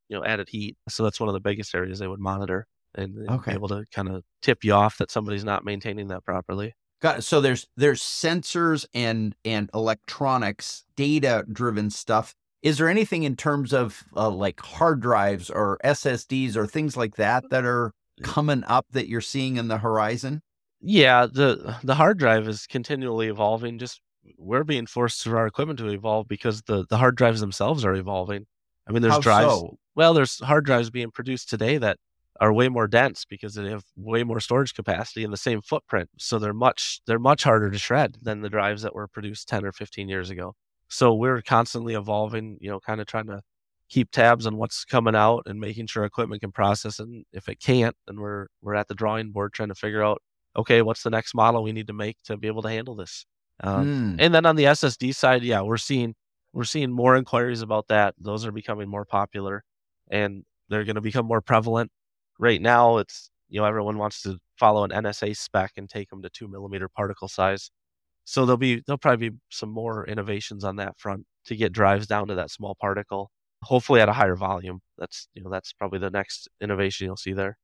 you 0.08 0.16
know 0.18 0.24
added 0.24 0.48
heat. 0.48 0.76
So 0.88 1.04
that's 1.04 1.20
one 1.20 1.28
of 1.28 1.32
the 1.32 1.40
biggest 1.40 1.74
areas 1.74 1.98
they 2.00 2.08
would 2.08 2.18
monitor 2.20 2.66
and, 2.94 3.16
Okay. 3.30 3.52
able 3.52 3.68
to 3.68 3.84
kind 3.92 4.08
of 4.08 4.24
tip 4.42 4.64
you 4.64 4.72
off 4.72 4.98
that 4.98 5.10
somebody's 5.10 5.44
not 5.44 5.64
maintaining 5.64 6.08
that 6.08 6.24
properly. 6.24 6.74
Got 7.00 7.18
it. 7.18 7.22
So 7.22 7.40
there's 7.40 7.66
there's 7.76 8.02
sensors 8.02 8.84
and 8.92 9.34
and 9.44 9.70
electronics, 9.72 10.84
data 10.96 11.44
driven 11.50 11.90
stuff. 11.90 12.34
Is 12.62 12.78
there 12.78 12.88
anything 12.88 13.22
in 13.22 13.36
terms 13.36 13.72
of 13.72 14.02
uh, 14.16 14.30
like 14.30 14.58
hard 14.60 15.00
drives 15.00 15.48
or 15.48 15.78
SSDs 15.84 16.56
or 16.56 16.66
things 16.66 16.96
like 16.96 17.14
that 17.14 17.50
that 17.50 17.64
are 17.64 17.92
coming 18.24 18.64
up 18.64 18.86
that 18.90 19.08
you're 19.08 19.20
seeing 19.20 19.56
in 19.56 19.68
the 19.68 19.78
horizon? 19.78 20.42
Yeah, 20.80 21.26
the 21.26 21.76
the 21.82 21.94
hard 21.94 22.18
drive 22.18 22.46
is 22.48 22.66
continually 22.66 23.28
evolving. 23.28 23.78
Just 23.78 24.00
we're 24.36 24.64
being 24.64 24.86
forced 24.86 25.22
through 25.22 25.38
our 25.38 25.46
equipment 25.46 25.78
to 25.80 25.88
evolve 25.88 26.28
because 26.28 26.62
the 26.62 26.84
the 26.88 26.98
hard 26.98 27.16
drives 27.16 27.40
themselves 27.40 27.84
are 27.84 27.94
evolving. 27.94 28.46
I 28.86 28.92
mean, 28.92 29.02
there's 29.02 29.14
How 29.14 29.20
drives. 29.20 29.52
so? 29.54 29.78
Well, 29.96 30.14
there's 30.14 30.38
hard 30.40 30.64
drives 30.64 30.90
being 30.90 31.10
produced 31.10 31.50
today 31.50 31.78
that 31.78 31.98
are 32.40 32.52
way 32.52 32.68
more 32.68 32.86
dense 32.86 33.24
because 33.24 33.54
they 33.54 33.68
have 33.70 33.84
way 33.96 34.22
more 34.22 34.38
storage 34.40 34.72
capacity 34.74 35.24
and 35.24 35.32
the 35.32 35.36
same 35.36 35.60
footprint. 35.60 36.08
So 36.18 36.38
they're 36.38 36.54
much 36.54 37.00
they're 37.06 37.18
much 37.18 37.42
harder 37.42 37.70
to 37.70 37.78
shred 37.78 38.16
than 38.22 38.40
the 38.42 38.48
drives 38.50 38.82
that 38.82 38.94
were 38.94 39.08
produced 39.08 39.48
10 39.48 39.64
or 39.64 39.72
15 39.72 40.08
years 40.08 40.30
ago. 40.30 40.54
So 40.88 41.12
we're 41.14 41.42
constantly 41.42 41.94
evolving, 41.94 42.56
you 42.60 42.70
know, 42.70 42.78
kind 42.80 43.00
of 43.00 43.06
trying 43.08 43.26
to 43.26 43.42
keep 43.88 44.10
tabs 44.12 44.46
on 44.46 44.56
what's 44.56 44.84
coming 44.84 45.16
out 45.16 45.42
and 45.46 45.58
making 45.60 45.86
sure 45.86 46.04
equipment 46.04 46.40
can 46.42 46.52
process 46.52 46.98
and 47.00 47.24
if 47.32 47.48
it 47.48 47.60
can't, 47.60 47.96
then 48.06 48.20
we're 48.20 48.46
we're 48.62 48.74
at 48.74 48.86
the 48.88 48.94
drawing 48.94 49.30
board 49.32 49.52
trying 49.52 49.70
to 49.70 49.74
figure 49.74 50.02
out 50.04 50.22
okay, 50.58 50.82
what's 50.82 51.04
the 51.04 51.10
next 51.10 51.34
model 51.34 51.62
we 51.62 51.72
need 51.72 51.86
to 51.86 51.92
make 51.92 52.16
to 52.24 52.36
be 52.36 52.48
able 52.48 52.62
to 52.62 52.68
handle 52.68 52.96
this. 52.96 53.24
Um, 53.62 54.16
mm. 54.16 54.16
And 54.18 54.34
then 54.34 54.44
on 54.44 54.56
the 54.56 54.64
SSD 54.64 55.14
side, 55.14 55.42
yeah, 55.42 55.62
we're 55.62 55.78
seeing 55.78 56.14
we're 56.52 56.64
seeing 56.64 56.90
more 56.90 57.16
inquiries 57.16 57.62
about 57.62 57.88
that. 57.88 58.14
Those 58.18 58.44
are 58.44 58.52
becoming 58.52 58.88
more 58.88 59.04
popular, 59.04 59.64
and 60.10 60.44
they're 60.68 60.84
going 60.84 60.96
to 60.96 61.00
become 61.00 61.26
more 61.26 61.40
prevalent. 61.40 61.90
Right 62.38 62.60
now, 62.60 62.98
it's 62.98 63.30
you 63.48 63.60
know 63.60 63.66
everyone 63.66 63.98
wants 63.98 64.22
to 64.22 64.38
follow 64.58 64.84
an 64.84 64.90
NSA 64.90 65.36
spec 65.36 65.72
and 65.76 65.88
take 65.88 66.10
them 66.10 66.22
to 66.22 66.30
two 66.30 66.48
millimeter 66.48 66.88
particle 66.88 67.28
size. 67.28 67.70
So 68.24 68.44
there'll 68.44 68.58
be 68.58 68.82
there'll 68.86 68.98
probably 68.98 69.30
be 69.30 69.36
some 69.50 69.70
more 69.70 70.06
innovations 70.06 70.64
on 70.64 70.76
that 70.76 70.98
front 70.98 71.24
to 71.46 71.56
get 71.56 71.72
drives 71.72 72.06
down 72.06 72.28
to 72.28 72.34
that 72.34 72.50
small 72.50 72.76
particle. 72.80 73.30
Hopefully 73.62 74.00
at 74.00 74.08
a 74.08 74.12
higher 74.12 74.36
volume. 74.36 74.80
That's 74.98 75.28
you 75.34 75.42
know 75.42 75.50
that's 75.50 75.72
probably 75.72 75.98
the 75.98 76.10
next 76.10 76.48
innovation 76.60 77.06
you'll 77.06 77.16
see 77.16 77.32
there. 77.32 77.56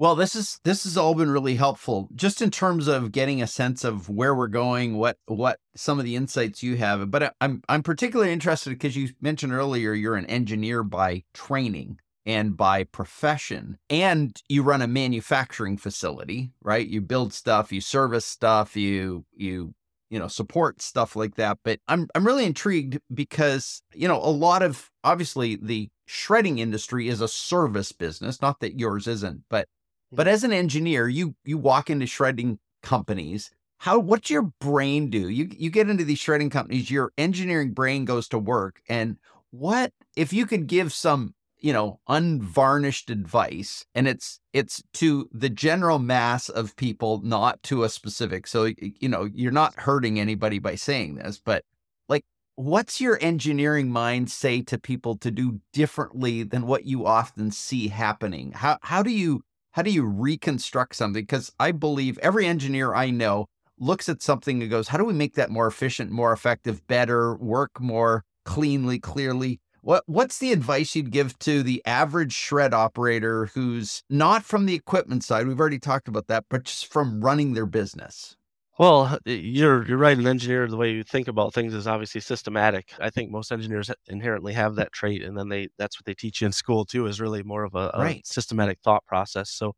Well, 0.00 0.14
this 0.14 0.34
is 0.34 0.58
this 0.64 0.84
has 0.84 0.96
all 0.96 1.14
been 1.14 1.30
really 1.30 1.56
helpful 1.56 2.08
just 2.14 2.40
in 2.40 2.50
terms 2.50 2.88
of 2.88 3.12
getting 3.12 3.42
a 3.42 3.46
sense 3.46 3.84
of 3.84 4.08
where 4.08 4.34
we're 4.34 4.48
going, 4.48 4.96
what 4.96 5.18
what 5.26 5.58
some 5.76 5.98
of 5.98 6.06
the 6.06 6.16
insights 6.16 6.62
you 6.62 6.78
have. 6.78 7.10
But 7.10 7.22
uh, 7.22 7.30
I'm 7.42 7.60
I'm 7.68 7.82
particularly 7.82 8.32
interested 8.32 8.70
because 8.70 8.96
you 8.96 9.10
mentioned 9.20 9.52
earlier 9.52 9.92
you're 9.92 10.16
an 10.16 10.24
engineer 10.24 10.82
by 10.82 11.24
training 11.34 11.98
and 12.24 12.56
by 12.56 12.84
profession 12.84 13.76
and 13.90 14.34
you 14.48 14.62
run 14.62 14.80
a 14.80 14.86
manufacturing 14.86 15.76
facility, 15.76 16.50
right? 16.62 16.86
You 16.86 17.02
build 17.02 17.34
stuff, 17.34 17.70
you 17.70 17.82
service 17.82 18.24
stuff, 18.24 18.76
you 18.76 19.26
you 19.36 19.74
you 20.08 20.18
know 20.18 20.28
support 20.28 20.82
stuff 20.82 21.14
like 21.14 21.36
that 21.36 21.56
but 21.62 21.78
i'm 21.86 22.08
i'm 22.16 22.26
really 22.26 22.44
intrigued 22.44 22.98
because 23.14 23.80
you 23.94 24.08
know 24.08 24.16
a 24.16 24.26
lot 24.26 24.60
of 24.60 24.90
obviously 25.04 25.54
the 25.62 25.88
shredding 26.06 26.58
industry 26.58 27.06
is 27.06 27.20
a 27.20 27.28
service 27.28 27.92
business 27.92 28.42
not 28.42 28.58
that 28.58 28.76
yours 28.76 29.06
isn't 29.06 29.44
but 29.48 29.68
but 30.12 30.26
as 30.26 30.44
an 30.44 30.52
engineer, 30.52 31.08
you 31.08 31.34
you 31.44 31.58
walk 31.58 31.90
into 31.90 32.06
shredding 32.06 32.58
companies. 32.82 33.50
How 33.78 33.98
what's 33.98 34.30
your 34.30 34.42
brain 34.60 35.08
do? 35.08 35.28
You 35.28 35.48
you 35.56 35.70
get 35.70 35.88
into 35.88 36.04
these 36.04 36.18
shredding 36.18 36.50
companies, 36.50 36.90
your 36.90 37.12
engineering 37.16 37.72
brain 37.72 38.04
goes 38.04 38.28
to 38.28 38.38
work. 38.38 38.82
And 38.88 39.16
what 39.50 39.92
if 40.16 40.32
you 40.32 40.46
could 40.46 40.66
give 40.66 40.92
some, 40.92 41.34
you 41.58 41.72
know, 41.72 42.00
unvarnished 42.08 43.08
advice 43.10 43.84
and 43.94 44.08
it's 44.08 44.40
it's 44.52 44.82
to 44.94 45.28
the 45.32 45.48
general 45.48 46.00
mass 46.00 46.48
of 46.48 46.76
people, 46.76 47.20
not 47.22 47.62
to 47.64 47.84
a 47.84 47.88
specific. 47.88 48.46
So 48.46 48.70
you 48.78 49.08
know, 49.08 49.28
you're 49.32 49.52
not 49.52 49.78
hurting 49.78 50.18
anybody 50.18 50.58
by 50.58 50.74
saying 50.74 51.14
this, 51.14 51.40
but 51.42 51.64
like 52.08 52.24
what's 52.56 53.00
your 53.00 53.16
engineering 53.22 53.90
mind 53.90 54.30
say 54.30 54.60
to 54.62 54.76
people 54.76 55.16
to 55.18 55.30
do 55.30 55.60
differently 55.72 56.42
than 56.42 56.66
what 56.66 56.84
you 56.84 57.06
often 57.06 57.52
see 57.52 57.88
happening? 57.88 58.52
How 58.52 58.78
how 58.82 59.04
do 59.04 59.10
you 59.10 59.42
how 59.72 59.82
do 59.82 59.90
you 59.90 60.04
reconstruct 60.04 60.96
something? 60.96 61.22
Because 61.22 61.52
I 61.58 61.72
believe 61.72 62.18
every 62.18 62.46
engineer 62.46 62.94
I 62.94 63.10
know 63.10 63.46
looks 63.78 64.08
at 64.08 64.22
something 64.22 64.60
and 64.60 64.70
goes, 64.70 64.88
how 64.88 64.98
do 64.98 65.04
we 65.04 65.14
make 65.14 65.34
that 65.34 65.50
more 65.50 65.66
efficient, 65.66 66.10
more 66.10 66.32
effective, 66.32 66.86
better, 66.86 67.36
work 67.36 67.80
more 67.80 68.24
cleanly, 68.44 68.98
clearly? 68.98 69.60
What 69.82 70.02
what's 70.06 70.38
the 70.38 70.52
advice 70.52 70.94
you'd 70.94 71.10
give 71.10 71.38
to 71.40 71.62
the 71.62 71.82
average 71.86 72.34
shred 72.34 72.74
operator 72.74 73.46
who's 73.46 74.02
not 74.10 74.44
from 74.44 74.66
the 74.66 74.74
equipment 74.74 75.24
side? 75.24 75.46
We've 75.46 75.58
already 75.58 75.78
talked 75.78 76.06
about 76.06 76.26
that, 76.26 76.44
but 76.50 76.64
just 76.64 76.92
from 76.92 77.22
running 77.22 77.54
their 77.54 77.66
business. 77.66 78.36
Well, 78.80 79.18
you're 79.26 79.86
you're 79.86 79.98
right. 79.98 80.16
An 80.16 80.26
engineer, 80.26 80.66
the 80.66 80.76
way 80.78 80.90
you 80.92 81.02
think 81.04 81.28
about 81.28 81.52
things 81.52 81.74
is 81.74 81.86
obviously 81.86 82.22
systematic. 82.22 82.94
I 82.98 83.10
think 83.10 83.30
most 83.30 83.52
engineers 83.52 83.90
inherently 84.08 84.54
have 84.54 84.76
that 84.76 84.90
trait, 84.92 85.22
and 85.22 85.36
then 85.36 85.50
they 85.50 85.68
that's 85.76 86.00
what 86.00 86.06
they 86.06 86.14
teach 86.14 86.40
you 86.40 86.46
in 86.46 86.52
school 86.52 86.86
too. 86.86 87.04
Is 87.06 87.20
really 87.20 87.42
more 87.42 87.64
of 87.64 87.74
a, 87.74 87.90
a 87.92 88.00
right. 88.00 88.26
systematic 88.26 88.78
thought 88.82 89.04
process. 89.06 89.50
So, 89.50 89.74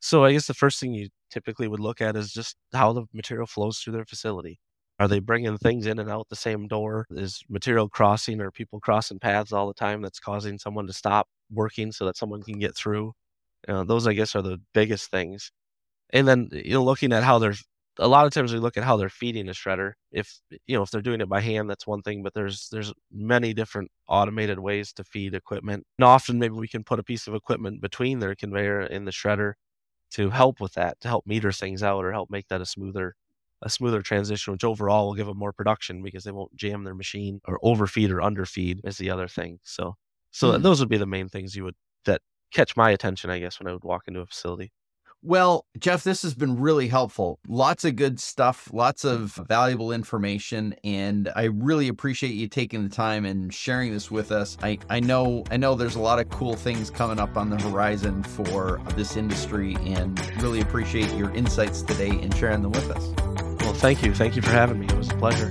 so 0.00 0.24
I 0.24 0.32
guess 0.32 0.46
the 0.48 0.54
first 0.54 0.80
thing 0.80 0.94
you 0.94 1.08
typically 1.30 1.68
would 1.68 1.80
look 1.80 2.00
at 2.02 2.16
is 2.16 2.32
just 2.32 2.56
how 2.74 2.92
the 2.94 3.04
material 3.14 3.46
flows 3.48 3.78
through 3.80 3.94
their 3.94 4.06
facility. 4.06 4.60
Are 5.00 5.08
they 5.08 5.20
bringing 5.20 5.58
things 5.58 5.86
in 5.86 5.98
and 6.00 6.10
out 6.10 6.28
the 6.30 6.36
same 6.36 6.68
door? 6.68 7.06
Is 7.10 7.42
material 7.50 7.88
crossing 7.90 8.40
or 8.40 8.50
people 8.52 8.80
crossing 8.80 9.20
paths 9.20 9.52
all 9.52 9.68
the 9.68 9.74
time 9.74 10.02
that's 10.02 10.20
causing 10.20 10.58
someone 10.58 10.86
to 10.88 10.94
stop 10.94 11.28
working 11.52 11.92
so 11.92 12.06
that 12.06 12.16
someone 12.18 12.42
can 12.42 12.58
get 12.60 12.76
through? 12.76 13.12
Uh, 13.68 13.84
those, 13.84 14.06
I 14.08 14.14
guess, 14.14 14.36
are 14.36 14.42
the 14.42 14.60
biggest 14.74 15.10
things. 15.10 15.52
And 16.10 16.28
then 16.28 16.48
you 16.52 16.74
know, 16.74 16.84
looking 16.84 17.12
at 17.12 17.24
how 17.24 17.38
they're 17.38 17.54
a 17.98 18.08
lot 18.08 18.26
of 18.26 18.32
times 18.32 18.52
we 18.52 18.58
look 18.58 18.76
at 18.76 18.84
how 18.84 18.96
they're 18.96 19.08
feeding 19.08 19.48
a 19.48 19.52
shredder. 19.52 19.92
If 20.12 20.40
you 20.66 20.76
know 20.76 20.82
if 20.82 20.90
they're 20.90 21.02
doing 21.02 21.20
it 21.20 21.28
by 21.28 21.40
hand, 21.40 21.68
that's 21.68 21.86
one 21.86 22.02
thing. 22.02 22.22
But 22.22 22.34
there's 22.34 22.68
there's 22.70 22.92
many 23.12 23.54
different 23.54 23.90
automated 24.08 24.58
ways 24.58 24.92
to 24.94 25.04
feed 25.04 25.34
equipment. 25.34 25.86
And 25.98 26.04
often 26.04 26.38
maybe 26.38 26.54
we 26.54 26.68
can 26.68 26.84
put 26.84 26.98
a 26.98 27.04
piece 27.04 27.26
of 27.26 27.34
equipment 27.34 27.80
between 27.80 28.18
their 28.18 28.34
conveyor 28.34 28.80
and 28.80 29.06
the 29.06 29.12
shredder 29.12 29.54
to 30.12 30.30
help 30.30 30.60
with 30.60 30.74
that, 30.74 31.00
to 31.00 31.08
help 31.08 31.26
meter 31.26 31.52
things 31.52 31.82
out 31.82 32.04
or 32.04 32.12
help 32.12 32.30
make 32.30 32.48
that 32.48 32.60
a 32.60 32.66
smoother 32.66 33.14
a 33.62 33.70
smoother 33.70 34.02
transition, 34.02 34.52
which 34.52 34.64
overall 34.64 35.06
will 35.08 35.14
give 35.14 35.26
them 35.26 35.38
more 35.38 35.52
production 35.52 36.02
because 36.02 36.24
they 36.24 36.30
won't 36.30 36.54
jam 36.54 36.84
their 36.84 36.94
machine 36.94 37.40
or 37.46 37.58
overfeed 37.62 38.10
or 38.10 38.18
underfeed 38.18 38.80
is 38.84 38.98
the 38.98 39.10
other 39.10 39.28
thing. 39.28 39.58
So 39.64 39.94
so 40.30 40.52
mm. 40.52 40.62
those 40.62 40.80
would 40.80 40.88
be 40.88 40.98
the 40.98 41.06
main 41.06 41.28
things 41.28 41.56
you 41.56 41.64
would 41.64 41.74
that 42.04 42.22
catch 42.52 42.76
my 42.76 42.90
attention, 42.90 43.30
I 43.30 43.40
guess, 43.40 43.58
when 43.58 43.66
I 43.66 43.72
would 43.72 43.84
walk 43.84 44.04
into 44.06 44.20
a 44.20 44.26
facility. 44.26 44.72
Well, 45.22 45.66
Jeff, 45.78 46.04
this 46.04 46.22
has 46.22 46.34
been 46.34 46.60
really 46.60 46.86
helpful. 46.86 47.40
Lots 47.48 47.84
of 47.84 47.96
good 47.96 48.20
stuff, 48.20 48.70
lots 48.72 49.04
of 49.04 49.32
valuable 49.48 49.90
information, 49.90 50.76
and 50.84 51.30
I 51.34 51.44
really 51.44 51.88
appreciate 51.88 52.34
you 52.34 52.46
taking 52.46 52.84
the 52.84 52.88
time 52.88 53.24
and 53.24 53.52
sharing 53.52 53.92
this 53.92 54.12
with 54.12 54.30
us. 54.30 54.56
I, 54.62 54.78
I 54.88 55.00
know 55.00 55.42
I 55.50 55.56
know 55.56 55.74
there's 55.74 55.96
a 55.96 56.00
lot 56.00 56.20
of 56.20 56.28
cool 56.30 56.54
things 56.54 56.88
coming 56.88 57.18
up 57.18 57.36
on 57.36 57.50
the 57.50 57.60
horizon 57.60 58.22
for 58.22 58.80
this 58.94 59.16
industry, 59.16 59.76
and 59.80 60.20
really 60.40 60.60
appreciate 60.60 61.12
your 61.14 61.34
insights 61.34 61.82
today 61.82 62.10
and 62.10 62.34
sharing 62.36 62.62
them 62.62 62.72
with 62.72 62.90
us. 62.90 63.12
Well, 63.60 63.74
thank 63.74 64.04
you. 64.04 64.14
Thank 64.14 64.36
you 64.36 64.42
for 64.42 64.50
having 64.50 64.78
me. 64.78 64.86
It 64.86 64.96
was 64.96 65.10
a 65.10 65.16
pleasure. 65.16 65.50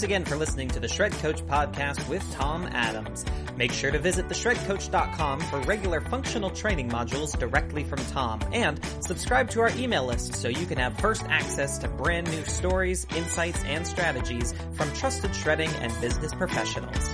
Thanks 0.00 0.08
again 0.08 0.24
for 0.24 0.36
listening 0.36 0.68
to 0.68 0.80
the 0.80 0.88
Shred 0.88 1.12
Coach 1.12 1.44
podcast 1.46 2.08
with 2.08 2.24
Tom 2.32 2.66
Adams. 2.72 3.22
Make 3.58 3.70
sure 3.70 3.90
to 3.90 3.98
visit 3.98 4.28
theshredcoach.com 4.28 5.40
for 5.40 5.60
regular 5.60 6.00
functional 6.00 6.48
training 6.48 6.88
modules 6.88 7.38
directly 7.38 7.84
from 7.84 7.98
Tom 8.06 8.40
and 8.50 8.80
subscribe 9.00 9.50
to 9.50 9.60
our 9.60 9.68
email 9.76 10.06
list 10.06 10.36
so 10.36 10.48
you 10.48 10.64
can 10.64 10.78
have 10.78 10.98
first 11.00 11.22
access 11.24 11.76
to 11.80 11.88
brand 11.88 12.30
new 12.30 12.46
stories, 12.46 13.06
insights, 13.14 13.62
and 13.64 13.86
strategies 13.86 14.54
from 14.72 14.90
trusted 14.94 15.36
shredding 15.36 15.68
and 15.82 15.92
business 16.00 16.32
professionals. 16.32 17.10